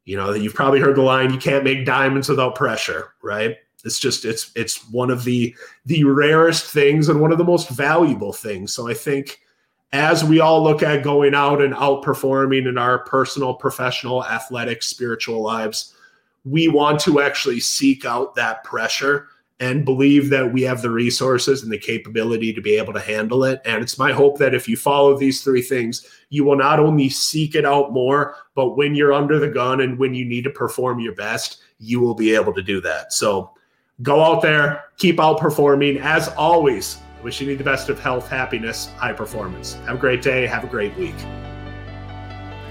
You 0.04 0.16
know 0.16 0.32
that 0.32 0.40
you've 0.40 0.54
probably 0.54 0.80
heard 0.80 0.96
the 0.96 1.02
line 1.02 1.32
you 1.32 1.38
can't 1.38 1.64
make 1.64 1.86
diamonds 1.86 2.28
without 2.28 2.54
pressure 2.54 3.14
right? 3.22 3.56
It's 3.84 3.98
just 3.98 4.24
it's 4.24 4.50
it's 4.54 4.88
one 4.90 5.10
of 5.10 5.24
the 5.24 5.54
the 5.86 6.04
rarest 6.04 6.66
things 6.66 7.08
and 7.08 7.20
one 7.20 7.32
of 7.32 7.38
the 7.38 7.44
most 7.44 7.68
valuable 7.68 8.32
things. 8.32 8.72
So 8.72 8.88
i 8.88 8.94
think 8.94 9.40
as 9.92 10.24
we 10.24 10.40
all 10.40 10.62
look 10.62 10.82
at 10.82 11.04
going 11.04 11.34
out 11.34 11.62
and 11.62 11.72
outperforming 11.74 12.68
in 12.68 12.76
our 12.76 12.98
personal 13.04 13.54
professional 13.54 14.24
athletic 14.24 14.82
spiritual 14.82 15.42
lives 15.42 15.94
we 16.44 16.68
want 16.68 17.00
to 17.00 17.20
actually 17.20 17.60
seek 17.60 18.04
out 18.04 18.34
that 18.34 18.64
pressure 18.64 19.28
and 19.60 19.84
believe 19.84 20.30
that 20.30 20.52
we 20.52 20.62
have 20.62 20.82
the 20.82 20.90
resources 20.90 21.62
and 21.62 21.70
the 21.70 21.78
capability 21.78 22.52
to 22.52 22.60
be 22.60 22.76
able 22.76 22.92
to 22.92 23.00
handle 23.00 23.44
it. 23.44 23.62
And 23.64 23.82
it's 23.82 23.98
my 23.98 24.12
hope 24.12 24.38
that 24.38 24.54
if 24.54 24.68
you 24.68 24.76
follow 24.76 25.16
these 25.16 25.42
three 25.42 25.62
things, 25.62 26.06
you 26.28 26.44
will 26.44 26.56
not 26.56 26.80
only 26.80 27.08
seek 27.08 27.54
it 27.54 27.64
out 27.64 27.92
more, 27.92 28.34
but 28.54 28.76
when 28.76 28.94
you're 28.94 29.12
under 29.12 29.38
the 29.38 29.48
gun 29.48 29.80
and 29.80 29.98
when 29.98 30.12
you 30.12 30.24
need 30.24 30.44
to 30.44 30.50
perform 30.50 30.98
your 30.98 31.14
best, 31.14 31.62
you 31.78 32.00
will 32.00 32.14
be 32.14 32.34
able 32.34 32.52
to 32.52 32.62
do 32.62 32.80
that. 32.80 33.12
So 33.12 33.52
go 34.02 34.22
out 34.22 34.42
there, 34.42 34.84
keep 34.98 35.16
outperforming. 35.16 36.00
As 36.00 36.28
always, 36.30 36.98
I 37.18 37.22
wish 37.22 37.40
you 37.40 37.56
the 37.56 37.64
best 37.64 37.88
of 37.88 38.00
health, 38.00 38.28
happiness, 38.28 38.90
high 38.96 39.12
performance. 39.12 39.74
Have 39.86 39.96
a 39.96 40.00
great 40.00 40.20
day. 40.20 40.46
Have 40.46 40.64
a 40.64 40.68
great 40.68 40.96
week. 40.98 41.14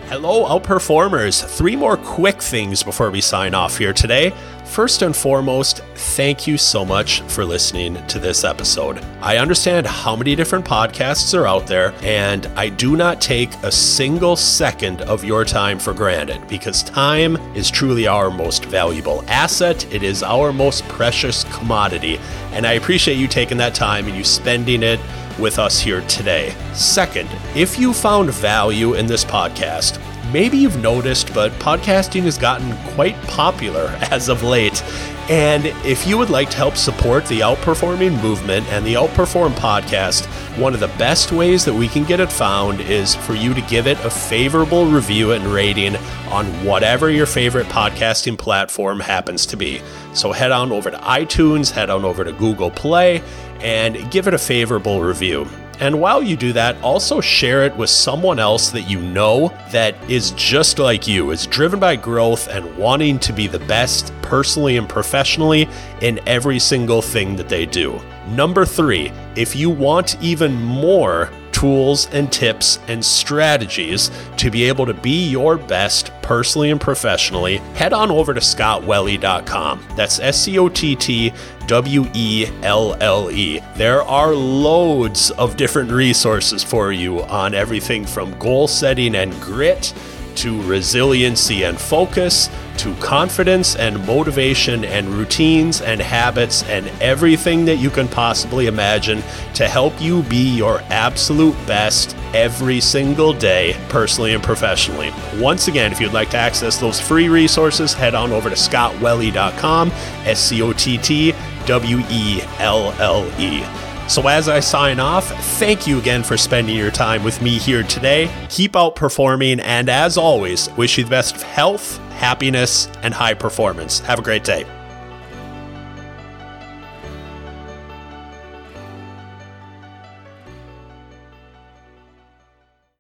Hello, 0.09 0.45
outperformers. 0.45 1.43
Three 1.43 1.77
more 1.77 1.95
quick 1.95 2.41
things 2.41 2.83
before 2.83 3.09
we 3.09 3.21
sign 3.21 3.55
off 3.55 3.77
here 3.77 3.93
today. 3.93 4.33
First 4.65 5.01
and 5.01 5.15
foremost, 5.15 5.79
thank 5.95 6.45
you 6.45 6.57
so 6.57 6.83
much 6.83 7.21
for 7.21 7.45
listening 7.45 8.05
to 8.07 8.19
this 8.19 8.43
episode. 8.43 9.03
I 9.21 9.37
understand 9.37 9.87
how 9.87 10.15
many 10.15 10.35
different 10.35 10.65
podcasts 10.65 11.37
are 11.37 11.47
out 11.47 11.67
there, 11.67 11.93
and 12.01 12.47
I 12.57 12.69
do 12.69 12.97
not 12.97 13.21
take 13.21 13.53
a 13.63 13.71
single 13.71 14.35
second 14.35 15.01
of 15.03 15.23
your 15.23 15.45
time 15.45 15.79
for 15.79 15.93
granted 15.93 16.47
because 16.47 16.83
time 16.83 17.37
is 17.55 17.71
truly 17.71 18.05
our 18.05 18.29
most 18.29 18.65
valuable 18.65 19.23
asset. 19.27 19.91
It 19.93 20.03
is 20.03 20.21
our 20.21 20.51
most 20.51 20.85
precious 20.89 21.45
commodity, 21.55 22.19
and 22.51 22.67
I 22.67 22.73
appreciate 22.73 23.15
you 23.15 23.27
taking 23.27 23.57
that 23.57 23.73
time 23.73 24.07
and 24.07 24.15
you 24.15 24.23
spending 24.23 24.83
it 24.83 24.99
with 25.39 25.59
us 25.59 25.79
here 25.79 26.01
today. 26.01 26.55
Second, 26.73 27.29
if 27.55 27.79
you 27.79 27.93
found 27.93 28.29
value 28.29 28.93
in 28.93 29.05
this 29.05 29.25
podcast, 29.25 29.99
maybe 30.31 30.57
you've 30.57 30.81
noticed, 30.81 31.33
but 31.33 31.51
podcasting 31.53 32.23
has 32.23 32.37
gotten 32.37 32.75
quite 32.93 33.15
popular 33.23 33.87
as 34.11 34.29
of 34.29 34.43
late. 34.43 34.83
And 35.29 35.67
if 35.85 36.05
you 36.05 36.17
would 36.17 36.29
like 36.29 36.49
to 36.49 36.57
help 36.57 36.75
support 36.75 37.25
the 37.27 37.39
Outperforming 37.39 38.21
movement 38.21 38.67
and 38.67 38.85
the 38.85 38.95
Outperform 38.95 39.51
podcast, 39.51 40.25
one 40.59 40.73
of 40.73 40.81
the 40.81 40.89
best 40.89 41.31
ways 41.31 41.63
that 41.63 41.73
we 41.73 41.87
can 41.87 42.03
get 42.03 42.19
it 42.19 42.29
found 42.29 42.81
is 42.81 43.15
for 43.15 43.33
you 43.33 43.53
to 43.53 43.61
give 43.61 43.87
it 43.87 43.97
a 44.03 44.09
favorable 44.09 44.85
review 44.85 45.31
and 45.31 45.45
rating 45.45 45.95
on 46.29 46.45
whatever 46.65 47.09
your 47.09 47.25
favorite 47.25 47.67
podcasting 47.67 48.37
platform 48.37 48.99
happens 48.99 49.45
to 49.45 49.55
be. 49.55 49.81
So 50.13 50.33
head 50.33 50.51
on 50.51 50.73
over 50.73 50.91
to 50.91 50.97
iTunes, 50.97 51.71
head 51.71 51.89
on 51.89 52.03
over 52.03 52.25
to 52.25 52.33
Google 52.33 52.69
Play, 52.69 53.23
and 53.61 54.11
give 54.11 54.27
it 54.27 54.33
a 54.33 54.37
favorable 54.37 55.01
review. 55.01 55.47
And 55.83 55.99
while 55.99 56.23
you 56.23 56.37
do 56.37 56.53
that, 56.53 56.81
also 56.81 57.19
share 57.19 57.65
it 57.65 57.75
with 57.75 57.89
someone 57.89 58.39
else 58.39 58.69
that 58.69 58.89
you 58.89 59.01
know 59.01 59.49
that 59.71 59.95
is 60.09 60.31
just 60.31 60.79
like 60.79 61.09
you, 61.09 61.31
is 61.31 61.45
driven 61.45 61.77
by 61.77 61.97
growth 61.97 62.47
and 62.47 62.77
wanting 62.77 63.19
to 63.19 63.33
be 63.33 63.47
the 63.47 63.59
best 63.59 64.13
personally 64.21 64.77
and 64.77 64.87
professionally 64.87 65.67
in 65.99 66.21
every 66.25 66.57
single 66.57 67.01
thing 67.01 67.35
that 67.35 67.49
they 67.49 67.65
do. 67.65 67.99
Number 68.29 68.63
three, 68.63 69.11
if 69.35 69.57
you 69.57 69.69
want 69.69 70.15
even 70.23 70.53
more 70.53 71.29
tools 71.63 72.09
and 72.11 72.29
tips 72.29 72.77
and 72.89 73.03
strategies 73.05 74.11
to 74.35 74.51
be 74.51 74.65
able 74.65 74.85
to 74.85 74.93
be 74.93 75.29
your 75.29 75.57
best 75.57 76.11
personally 76.21 76.71
and 76.71 76.81
professionally, 76.81 77.59
head 77.75 77.93
on 77.93 78.11
over 78.11 78.33
to 78.33 78.41
scottwelle.com. 78.41 79.81
That's 79.95 80.19
S 80.19 80.41
C 80.41 80.59
O 80.59 80.67
T 80.67 80.93
T 80.93 81.31
W 81.67 82.05
E 82.13 82.47
L 82.63 82.97
L 82.99 83.31
E. 83.31 83.61
There 83.75 84.01
are 84.01 84.33
loads 84.33 85.31
of 85.31 85.55
different 85.55 85.89
resources 85.89 86.61
for 86.61 86.91
you 86.91 87.21
on 87.23 87.53
everything 87.53 88.05
from 88.05 88.37
goal 88.39 88.67
setting 88.67 89.15
and 89.15 89.31
grit 89.39 89.93
to 90.35 90.61
resiliency 90.63 91.63
and 91.63 91.79
focus, 91.79 92.49
to 92.77 92.93
confidence 92.95 93.75
and 93.75 94.05
motivation 94.05 94.85
and 94.85 95.07
routines 95.07 95.81
and 95.81 96.01
habits 96.01 96.63
and 96.63 96.87
everything 97.01 97.65
that 97.65 97.77
you 97.77 97.89
can 97.89 98.07
possibly 98.07 98.67
imagine 98.67 99.23
to 99.53 99.67
help 99.67 99.99
you 100.01 100.23
be 100.23 100.55
your 100.55 100.81
absolute 100.89 101.55
best 101.67 102.15
every 102.33 102.79
single 102.79 103.33
day, 103.33 103.75
personally 103.89 104.33
and 104.33 104.43
professionally. 104.43 105.11
Once 105.35 105.67
again, 105.67 105.91
if 105.91 105.99
you'd 105.99 106.13
like 106.13 106.29
to 106.31 106.37
access 106.37 106.77
those 106.77 106.99
free 106.99 107.29
resources, 107.29 107.93
head 107.93 108.15
on 108.15 108.31
over 108.31 108.49
to 108.49 108.55
scottwelle.com, 108.55 109.91
S 110.25 110.39
C 110.39 110.61
O 110.61 110.73
T 110.73 110.97
T 110.97 111.33
W 111.65 111.99
E 112.09 112.41
L 112.59 112.91
L 112.99 113.25
E. 113.39 113.63
So, 114.07 114.27
as 114.27 114.49
I 114.49 114.59
sign 114.59 114.99
off, 114.99 115.27
thank 115.57 115.87
you 115.87 115.97
again 115.97 116.23
for 116.23 116.37
spending 116.37 116.75
your 116.75 116.91
time 116.91 117.23
with 117.23 117.41
me 117.41 117.57
here 117.57 117.83
today. 117.83 118.29
Keep 118.49 118.73
outperforming, 118.73 119.61
and 119.63 119.89
as 119.89 120.17
always, 120.17 120.69
wish 120.71 120.97
you 120.97 121.03
the 121.03 121.09
best 121.09 121.35
of 121.35 121.43
health, 121.43 121.97
happiness, 122.13 122.87
and 123.01 123.13
high 123.13 123.33
performance. 123.33 123.99
Have 124.01 124.19
a 124.19 124.23
great 124.23 124.43
day. 124.43 124.65